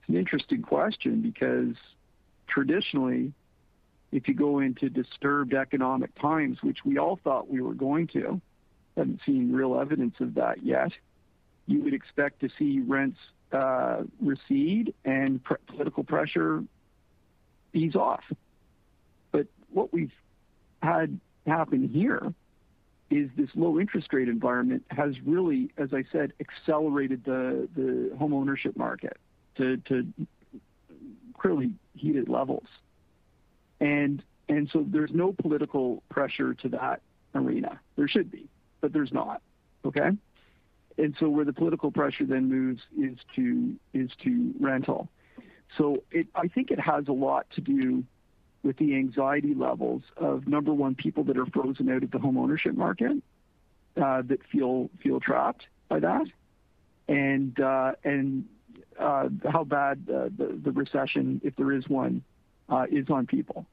[0.00, 1.74] it's an interesting question because
[2.46, 3.32] traditionally,
[4.12, 8.40] if you go into disturbed economic times, which we all thought we were going to,
[8.96, 10.92] haven't seen real evidence of that yet,
[11.66, 13.18] you would expect to see rents
[13.52, 16.62] uh, recede and political pressure
[17.72, 18.24] ease off.
[19.32, 20.14] But what we've
[20.82, 22.32] had happen here
[23.10, 28.34] is this low interest rate environment has really, as I said, accelerated the the home
[28.34, 29.16] ownership market
[29.56, 29.78] to
[31.38, 32.66] clearly heated levels.
[33.80, 37.00] And and so there's no political pressure to that
[37.34, 37.80] arena.
[37.96, 38.48] There should be,
[38.80, 39.42] but there's not.
[39.84, 40.10] Okay?
[40.98, 45.08] And so where the political pressure then moves is to is to rental.
[45.76, 46.02] So
[46.34, 48.04] I think it has a lot to do
[48.62, 52.36] with the anxiety levels of, number one, people that are frozen out of the home
[52.36, 53.12] ownership market,
[53.96, 56.26] uh, that feel feel trapped by that,
[57.08, 58.44] and uh, and
[58.98, 62.22] uh, how bad the the recession, if there is one,
[62.68, 63.64] Uh, is on people.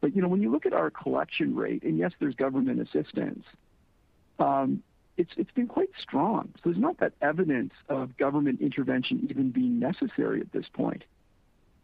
[0.00, 3.44] But, you know, when you look at our collection rate, and yes, there's government assistance,
[4.38, 4.82] um,
[5.16, 6.50] It's it's been quite strong.
[6.56, 11.04] So there's not that evidence of government intervention even being necessary at this point.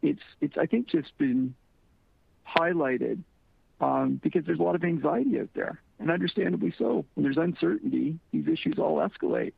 [0.02, 0.22] It's,
[0.58, 1.54] I think, just been
[2.46, 3.18] highlighted,
[3.80, 7.04] um, because there's a lot of anxiety out there, and understandably so.
[7.14, 9.54] When there's uncertainty, these issues all escalate.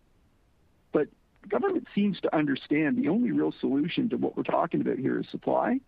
[0.93, 1.09] But
[1.49, 5.27] government seems to understand the only real solution to what we're talking about here is
[5.31, 5.81] supply,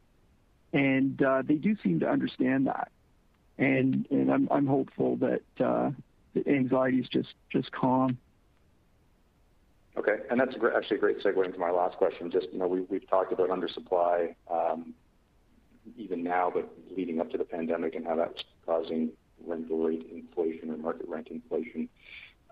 [0.76, 2.92] and uh, they do seem to understand that.
[3.58, 5.90] And and I'm I'm hopeful that uh,
[6.34, 8.18] the anxiety is just just calm.
[9.96, 10.16] Okay.
[10.30, 12.30] And that's actually a great segue into my last question.
[12.30, 14.92] Just, you know, we we've talked about undersupply, um,
[15.96, 19.10] even now, but leading up to the pandemic and how that's causing
[19.46, 21.88] rental rate inflation or market rent inflation.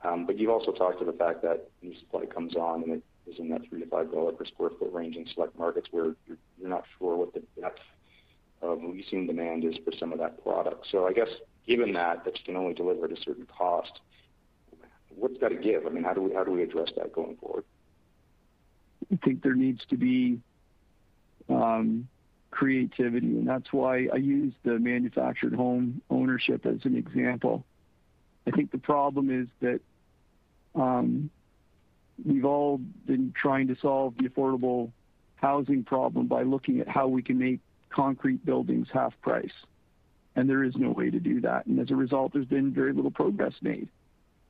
[0.02, 3.02] Um, but you've also talked to the fact that new supply comes on, and it
[3.26, 6.14] is in that three to five dollar per square foot range in select markets where
[6.26, 7.80] you're not sure what the depth
[8.64, 10.86] of leasing demand is for some of that product.
[10.90, 11.28] So I guess
[11.66, 14.00] given that, that you can only deliver at a certain cost,
[15.14, 15.86] what's got to give?
[15.86, 17.64] I mean, how do we how do we address that going forward?
[19.12, 20.40] I think there needs to be
[21.48, 22.08] um,
[22.50, 27.64] creativity, and that's why I use the manufactured home ownership as an example.
[28.46, 29.80] I think the problem is that
[30.74, 31.30] um,
[32.24, 34.90] we've all been trying to solve the affordable
[35.36, 37.60] housing problem by looking at how we can make
[37.94, 39.52] concrete buildings half price,
[40.36, 41.66] and there is no way to do that.
[41.66, 43.88] And as a result, there's been very little progress made.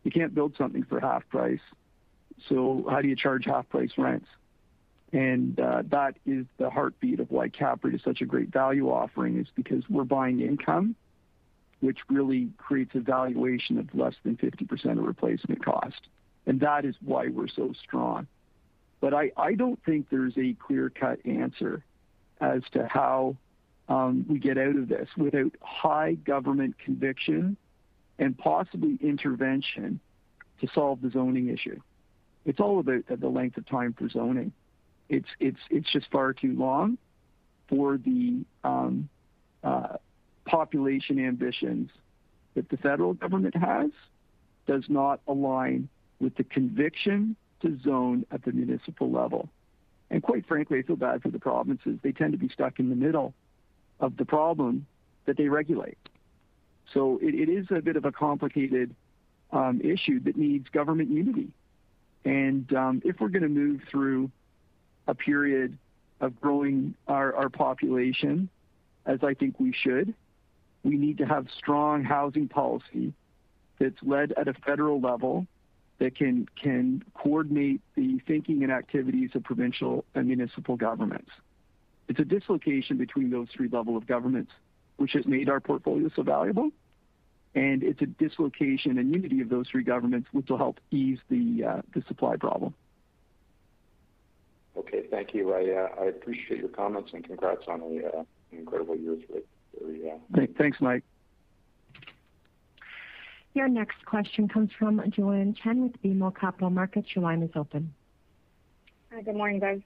[0.03, 1.61] You can't build something for half price,
[2.49, 4.27] so how do you charge half-price rents?
[5.13, 9.39] And uh, that is the heartbeat of why CAPREIT is such a great value offering,
[9.39, 10.97] is because we're buying income,
[11.81, 16.09] which really creates a valuation of less than 50% of replacement cost,
[16.47, 18.27] and that is why we're so strong.
[19.01, 21.85] But I, I don't think there's a clear-cut answer
[22.53, 23.37] as to how
[23.89, 27.57] um, we get out of this without high government conviction
[28.19, 30.01] and possibly intervention
[30.61, 31.81] to solve the zoning issue.
[32.45, 34.53] It's all about the length of time for zoning.
[35.09, 35.29] It's
[35.93, 36.99] just far too long
[37.69, 39.09] for the um,
[39.63, 39.97] uh,
[40.45, 41.91] population ambitions
[42.55, 43.91] that the federal government has,
[44.67, 45.89] does not align
[46.21, 49.49] with the conviction to zone at the municipal level.
[50.11, 51.99] And quite frankly, I feel bad for the provinces.
[52.03, 53.35] They tend to be stuck in the middle
[54.01, 54.87] of the problem
[55.27, 55.99] that they regulate.
[56.93, 58.95] So it is a bit of a complicated
[59.53, 61.49] um, issue that needs government unity.
[62.25, 64.31] And um, if we're gonna move through
[65.07, 65.79] a period
[66.21, 68.49] of growing our population,
[69.07, 70.15] as I think we should,
[70.83, 73.13] we need to have strong housing policy
[73.79, 75.47] that's led at a federal level,
[75.99, 81.31] that can can coordinate the thinking and activities of provincial and municipal governments.
[82.09, 84.53] It's a dislocation between those three level of governments,
[84.97, 86.71] which has made our portfolio so valuable.
[87.55, 91.65] and it's a dislocation and unity of those three governments which will help ease the
[91.65, 92.75] uh, the supply problem.
[94.77, 95.53] Okay, thank you.
[95.55, 99.17] I uh, I appreciate your comments and congrats on a, uh, incredible year.
[99.81, 100.47] Very, uh...
[100.59, 101.05] Thanks, Mike.
[103.55, 107.09] Your next question comes from Joanne Chen with BMO Capital Markets.
[107.15, 107.95] Your line is open.
[109.13, 109.81] Hi, good morning, guys.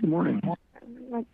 [0.00, 0.40] Good morning.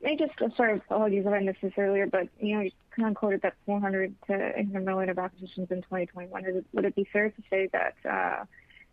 [0.06, 3.14] I just, sorry, apologies if I missed this earlier, but you know, you kind of
[3.14, 6.64] quoted that 400 to 800 million of acquisitions in 2021.
[6.72, 8.44] Would it be fair to say that, uh,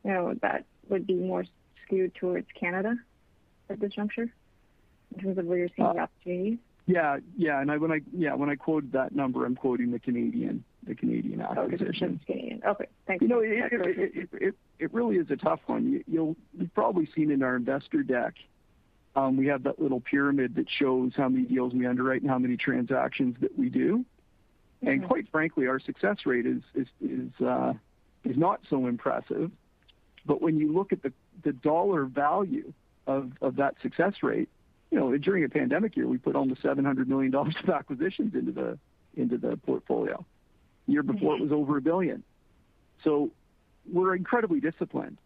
[0.03, 1.45] you know, that would be more
[1.85, 2.97] skewed towards Canada
[3.69, 4.29] at this juncture
[5.15, 6.57] in terms of where you're seeing the opportunities?
[6.87, 7.17] Yeah.
[7.37, 7.61] Yeah.
[7.61, 10.95] And I when I yeah, when I quoted that number, I'm quoting the Canadian the
[10.95, 12.19] Canadian acquisition.
[12.25, 12.61] Canadian.
[12.65, 13.21] Okay, thanks.
[13.21, 16.03] You know, it really is a tough one.
[16.07, 18.35] You've probably seen in our investor deck,
[19.17, 22.37] um, we have that little pyramid that shows how many deals we underwrite and how
[22.37, 24.05] many transactions that we do.
[24.83, 25.07] And mm-hmm.
[25.07, 26.61] quite frankly, our success rate is
[27.43, 27.73] uh,
[28.23, 29.51] not so impressive.
[30.25, 32.71] But when you look at the dollar value
[33.07, 34.49] of that success rate,
[34.91, 38.51] you know, during a pandemic year, we put almost $700 million of acquisitions into
[39.37, 40.25] the portfolio.
[40.87, 42.23] Year before, it was over a billion.
[43.03, 43.31] So
[43.91, 45.17] we're incredibly disciplined.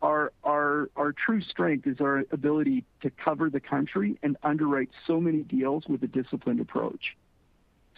[0.00, 5.20] Our, our, our true strength is our ability to cover the country and underwrite so
[5.20, 7.16] many deals with a disciplined approach.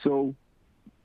[0.03, 0.35] So,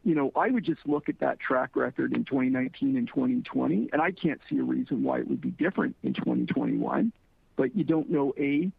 [0.03, 4.01] you know, I would just look at that track record in 2019 and 2020, and
[4.01, 7.11] I can't see a reason why it would be different in 2021.
[7.55, 8.71] But you don't know, A,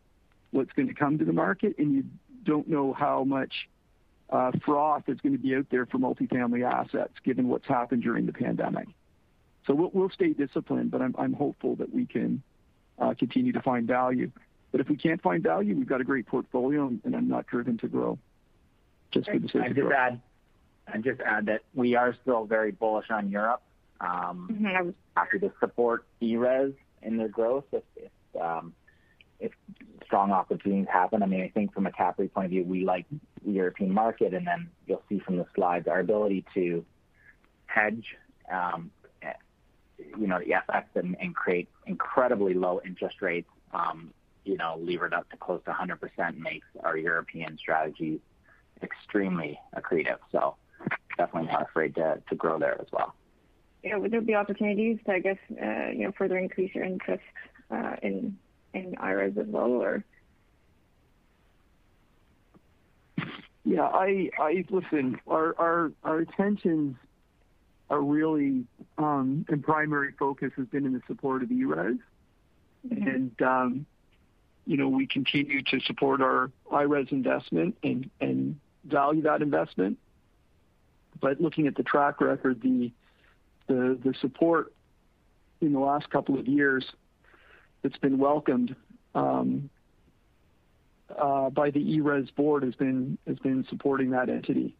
[0.53, 2.05] what's going to come to the market, and you
[2.44, 3.68] don't know how much
[4.30, 8.26] uh, froth is going to be out there for multifamily assets given what's happened during
[8.26, 8.88] the pandemic.
[9.66, 12.42] So we'll stay disciplined, but I'm hopeful that we can
[12.98, 14.30] uh, continue to find value.
[14.72, 17.78] But if we can't find value, we've got a great portfolio, and I'm not driven
[17.78, 18.18] to grow
[19.12, 20.18] just for the sake of growth.
[20.92, 23.62] I'd just add that we are still very bullish on Europe.
[24.00, 24.90] Um, mm-hmm.
[25.16, 26.72] Happy to support ERES
[27.03, 28.72] in their growth if um,
[30.12, 31.22] strong opportunities happen.
[31.22, 33.06] I mean, I think from a CAPREIT point of view, we like
[33.46, 36.84] the European market, and then you'll see from the slides our ability to
[37.64, 38.14] hedge,
[38.52, 38.90] um,
[40.18, 44.12] you know, the FX and create incredibly low interest rates, um,
[44.44, 48.20] you know, levered up to close to 100% makes our European strategy
[48.82, 50.18] extremely accretive.
[50.30, 50.56] So
[51.16, 53.14] definitely not afraid to grow there as well.
[53.82, 53.96] Yeah.
[53.96, 57.24] Would there be opportunities to, I guess, uh, you know, further increase your interest
[57.70, 58.36] uh, in
[58.75, 60.05] in IRES as well, or?
[63.64, 64.31] Yeah, I
[64.70, 66.97] listen, our attentions
[67.91, 68.64] are really,
[68.99, 71.99] um, and primary focus has been in the support of ERES.
[72.89, 73.45] Mm-hmm.
[73.45, 73.87] Um,
[74.66, 79.99] you know, we continue to support our IRES investment and value that investment.
[81.20, 84.73] But looking at the track record, the support
[85.61, 86.85] in the last couple of years
[87.83, 88.74] that's been welcomed
[89.14, 89.70] um,
[91.18, 94.76] uh, by the ERES board has been has been supporting that entity.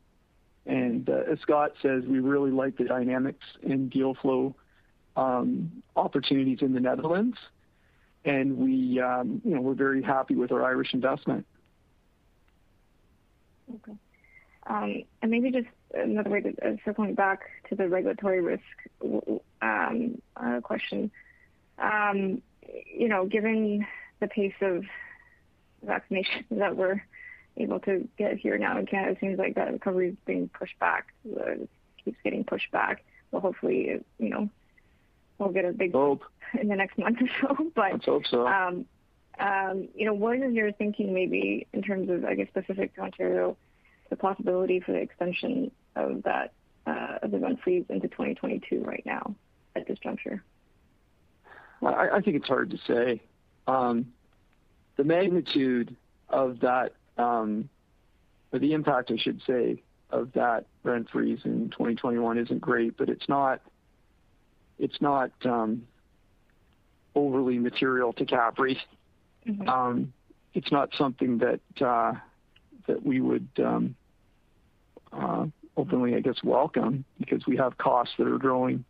[0.65, 4.55] And uh, as Scott says, we really like the dynamics and deal flow
[5.17, 7.37] um, opportunities in the Netherlands,
[8.25, 11.47] and we um, you know we're very happy with our Irish investment.
[13.75, 13.97] Okay.
[14.65, 18.63] And maybe just another way to uh, circling back to the regulatory risk
[20.63, 21.11] question.
[22.95, 23.87] You know, given
[24.21, 24.85] the pace of
[25.85, 27.03] vaccination that we're
[27.57, 30.79] able to get here now in Canada, it seems like that recovery is being pushed
[30.79, 31.09] back.
[31.25, 31.69] It
[32.05, 33.05] keeps getting pushed back.
[33.31, 34.49] Well, hopefully, you know,
[35.39, 36.23] we'll get a big hope
[36.61, 37.71] in the next month or so.
[37.75, 38.47] But Let's hope so.
[38.47, 38.87] Um,
[39.39, 43.01] um, you know, what is your thinking maybe in terms of, I guess, specific to
[43.01, 43.57] Ontario,
[44.11, 46.53] the possibility for the extension of that
[46.87, 49.35] uh, of the rent freeze into 2022 right now
[49.75, 50.43] at this juncture?
[51.85, 53.21] I, I think it's hard to say.
[53.67, 54.13] Um,
[54.97, 55.97] the magnitude
[56.29, 57.69] of that, um,
[58.53, 63.09] or the impact, I should say, of that rent freeze in 2021 isn't great, but
[63.09, 63.61] it's not
[64.79, 65.87] it's not um,
[67.15, 68.79] overly material to CAPREIT.
[69.47, 69.69] Mm-hmm.
[69.69, 70.13] Um,
[70.55, 72.15] it's not something that uh,
[72.87, 73.95] that we would um,
[75.13, 75.47] uh,
[75.77, 78.85] openly, I guess, welcome because we have costs that are growing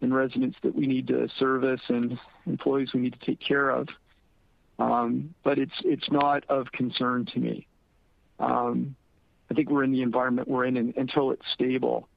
[0.00, 3.88] and residents that we need to service and employees we need to take care of.
[4.78, 7.66] Um, but it's it's not of concern to me.
[8.38, 8.94] Um,
[9.50, 12.08] I think we're in the environment we're in, and until it's stable,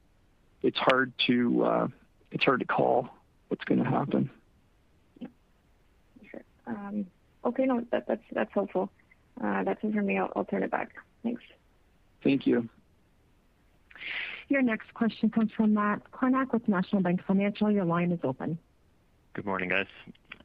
[0.62, 1.88] it's hard to uh,
[2.30, 3.08] it's hard to call
[3.48, 4.30] what's going to happen.
[6.30, 6.42] Sure.
[6.66, 7.06] Um,
[7.44, 8.90] okay, no, that, that's that's helpful.
[9.42, 10.18] Uh, that's it for me.
[10.18, 10.90] I'll, I'll turn it back.
[11.22, 11.42] Thanks.
[12.22, 12.68] Thank you.
[14.52, 17.70] Your next question comes from Matt Kornack with National Bank Financial.
[17.70, 18.58] Your line is open.
[19.32, 19.86] Good morning, guys.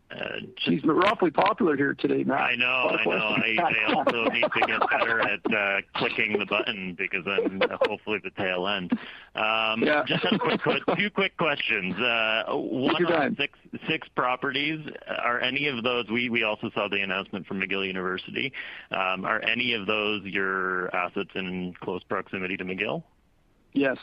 [0.09, 2.39] Uh, Geez, we're awfully popular here today, Matt.
[2.39, 2.65] I know.
[2.65, 3.65] I know.
[3.65, 8.19] I also need to get better at uh, clicking the button because I'm uh, hopefully
[8.23, 8.93] the tail end.
[9.35, 10.05] Um, yeah.
[10.07, 11.93] Just two quick questions.
[11.97, 13.37] One on
[13.89, 14.79] six properties.
[15.21, 16.07] Are any of those?
[16.09, 18.53] We also saw the announcement from McGill University.
[18.91, 23.03] Um, are any of those your assets in close proximity to McGill?
[23.77, 23.97] Yes.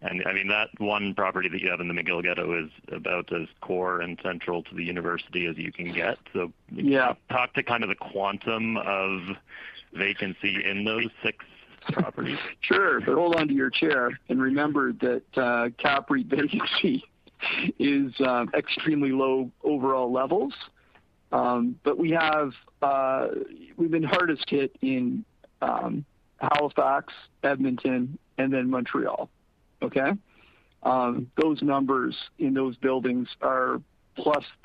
[0.00, 3.32] And I mean, that one property that you have in the McGill ghetto is about
[3.32, 6.18] as core and central to the university as you can get.
[6.32, 7.14] So yeah.
[7.30, 9.20] Talk to kind of the quantum of
[9.92, 11.44] vacancy in those six
[11.92, 12.38] properties.
[12.62, 13.00] Sure.
[13.00, 15.22] But hold on to your chair and remember that
[15.78, 17.04] CAPREIT vacancy
[17.78, 18.12] is
[18.54, 20.54] extremely low overall levels.
[21.30, 23.26] Um uh
[23.76, 25.24] we've been hardest hit in
[26.40, 27.12] Halifax,
[27.44, 29.28] Edmonton, and then Montreal.
[29.82, 30.12] Okay?
[30.82, 33.80] Um, those numbers in those buildings are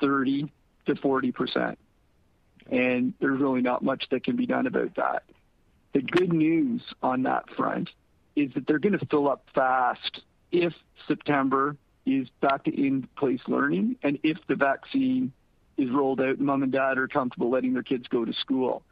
[0.00, 0.52] 30
[0.86, 1.76] to 40%.
[2.70, 5.22] and there's really not much that can be done about that.
[5.94, 7.90] The good news on that front
[8.36, 10.20] is that they're going to fill up fast
[10.52, 10.74] if
[11.06, 15.32] September is back to in-place learning and if the vaccine
[15.76, 18.82] is rolled out and mom and dad are comfortable letting their kids go to school.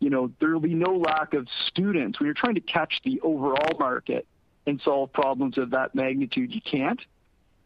[0.00, 2.18] You know, there will be no lack of students.
[2.18, 4.26] When you're trying to catch the overall market
[4.66, 7.00] and solve problems of that magnitude, you can't.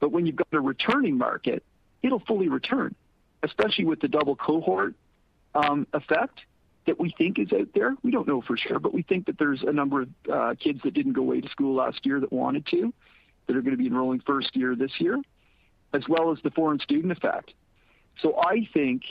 [0.01, 1.65] But when you've got a returning market,
[2.03, 2.95] it'll fully return,
[3.43, 4.95] especially with the double cohort
[5.55, 6.41] um, effect
[6.87, 7.95] that we think is out there.
[8.03, 10.81] We don't know for sure, but we think that there's a number of uh, kids
[10.85, 12.95] that didn't go away to school last year that wanted to,
[13.47, 15.21] that are going to be enrolling first year this year,
[15.93, 17.53] as well as the foreign student effect.
[18.23, 19.03] So I think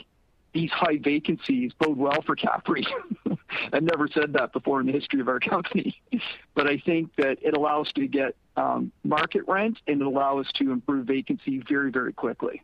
[0.52, 2.86] these high vacancies bode well for CAPREIT.
[3.72, 6.00] I've never said that before in the history of our company.
[6.54, 10.46] But I think that it allows us to get um, market rent, and it allows
[10.46, 12.62] us to improve vacancy very very quickly.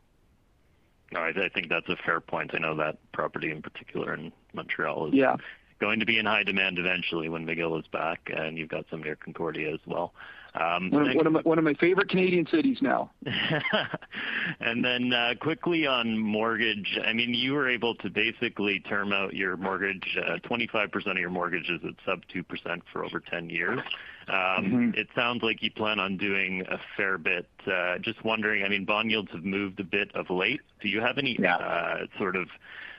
[1.14, 1.38] All right.
[1.38, 2.50] I think that's a fair point.
[2.54, 5.36] I know that property in particular in Montreal is Yeah
[5.80, 9.02] going to be in high demand eventually when McGill is back, and you've got some
[9.02, 10.14] near Concordia as well.
[10.90, 13.10] One of my one, of, my, favorite Canadian cities now.
[14.60, 19.34] And then uh, quickly on mortgage, I mean, you were able to basically term out
[19.34, 23.80] your mortgage, uh, 25% of your mortgage is at sub 2% for over 10 years.
[24.28, 27.48] um It sounds like you plan on doing a fair bit.
[27.66, 30.60] Uh, Just wondering, I mean, bond yields have moved a bit of late.
[30.80, 31.36] Do you have any
[32.18, 32.48] sort of,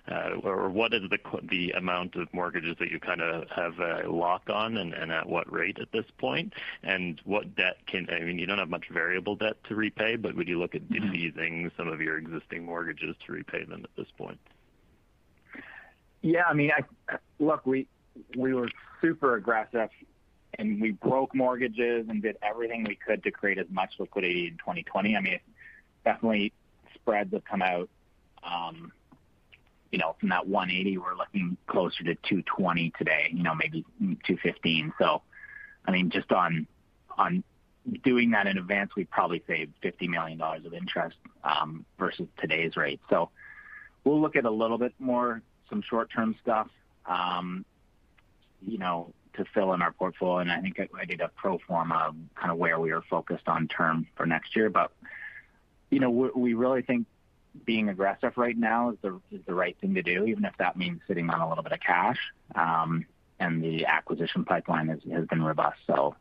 [0.09, 1.01] Uh, or what is
[1.49, 5.51] the amount of mortgages that you kind of have a lock on, and at what
[5.51, 6.53] rate at this point?
[6.83, 8.07] And what debt can...
[8.09, 10.87] I mean, you don't have much variable debt to repay, but would you look at
[10.87, 11.11] mm-hmm.
[11.11, 14.39] defeasing some of your existing mortgages to repay them at this point?
[16.21, 16.43] Yeah.
[16.47, 16.71] I mean,
[17.39, 17.87] look, we
[18.35, 18.69] were
[19.01, 19.89] super aggressive,
[20.59, 24.57] and we broke mortgages and did everything we could to create as much liquidity in
[24.57, 25.17] 2020.
[25.17, 25.39] I mean,
[26.05, 26.53] Definitely
[26.93, 27.89] spreads have come out
[28.43, 28.91] um,
[30.19, 34.93] from that 180, we're looking closer to 220 today, you know, maybe 215.
[34.99, 35.21] So,
[35.85, 36.67] I mean, Just on
[38.03, 42.75] doing that in advance, we probably saved 50 million dollars of interest um, versus today's
[42.75, 42.99] rate.
[43.09, 43.29] So
[44.03, 46.67] we'll look at a little bit more, some short-term stuff
[47.05, 47.65] um,
[48.65, 52.13] you know, to fill in our portfolio, and I think I did a pro forma
[52.35, 54.69] kind of where we are focused on term for next year.
[54.69, 54.91] But,
[55.89, 57.05] you know, we really think
[57.65, 60.75] being aggressive right now is the is the right thing to do, even if that
[60.77, 62.17] means sitting on a little bit of cash.
[62.55, 63.05] Um,
[63.39, 66.15] and the acquisition pipeline has has been robust, so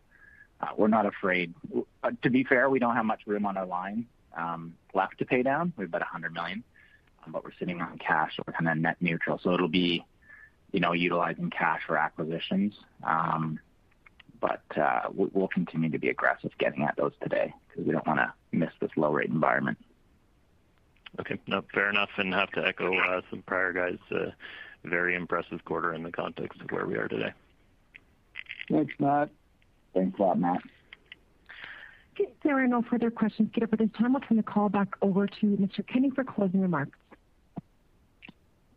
[0.76, 1.54] we're not afraid.
[2.22, 4.06] To be fair, we don't have much room on our line
[4.36, 5.72] um, left to pay down.
[5.76, 6.64] We have about 100 million,
[7.24, 9.38] um, but we're sitting on cash, so we're kind of net neutral.
[9.42, 10.04] So it'll be
[10.74, 12.74] you know, utilizing cash for acquisitions.
[13.04, 13.60] Um,
[14.40, 18.18] But uh, we'll continue to be aggressive getting at those today because we don't want
[18.18, 19.78] to miss this low rate environment.
[21.20, 21.38] Okay.
[21.46, 23.98] No, fair enough, and have to echo uh, some prior guys.
[24.10, 24.30] Uh,
[24.84, 27.32] very impressive quarter in the context of where we are today.
[28.70, 29.30] Thanks, Matt.
[29.94, 30.60] Thanks a lot, Matt.
[32.14, 32.30] Okay.
[32.42, 34.14] There are no further questions queued up at this time.
[34.14, 35.86] I'll turn the call back over to Mr.
[35.86, 36.98] Kenney for closing remarks.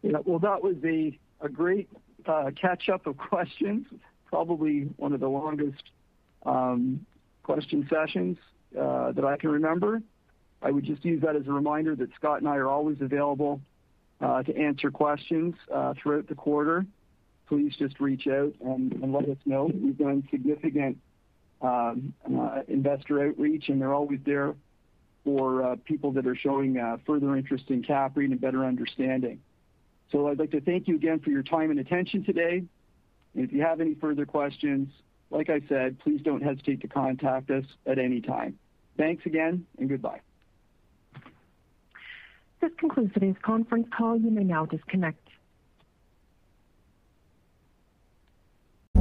[0.02, 0.20] Yeah.
[0.26, 1.90] Well, that was a great
[2.26, 3.86] uh, catch-up of questions.
[4.26, 5.84] Probably one of the longest
[6.46, 7.06] um,
[7.44, 8.38] question sessions
[8.74, 10.02] that I can remember.
[10.62, 13.62] I would just use that as a reminder that Scott and I are always available
[14.20, 16.86] uh, to answer questions uh, throughout the quarter.
[17.48, 19.72] Please just reach out and let us know.
[19.74, 20.98] We've done significant
[21.62, 24.56] um, uh, investor outreach, and they're always there
[25.24, 26.76] for people that are showing
[27.06, 29.40] further interest in CAPREIT and better understanding.
[30.12, 32.64] So I'd like to thank you again for your time and attention today.
[33.36, 34.90] If you have any further questions,
[35.30, 38.58] like I said, please don't hesitate to contact us at any time.
[38.98, 40.22] Thanks again, and goodbye.
[42.60, 44.18] This concludes today's conference call.
[44.18, 45.27] You may now disconnect.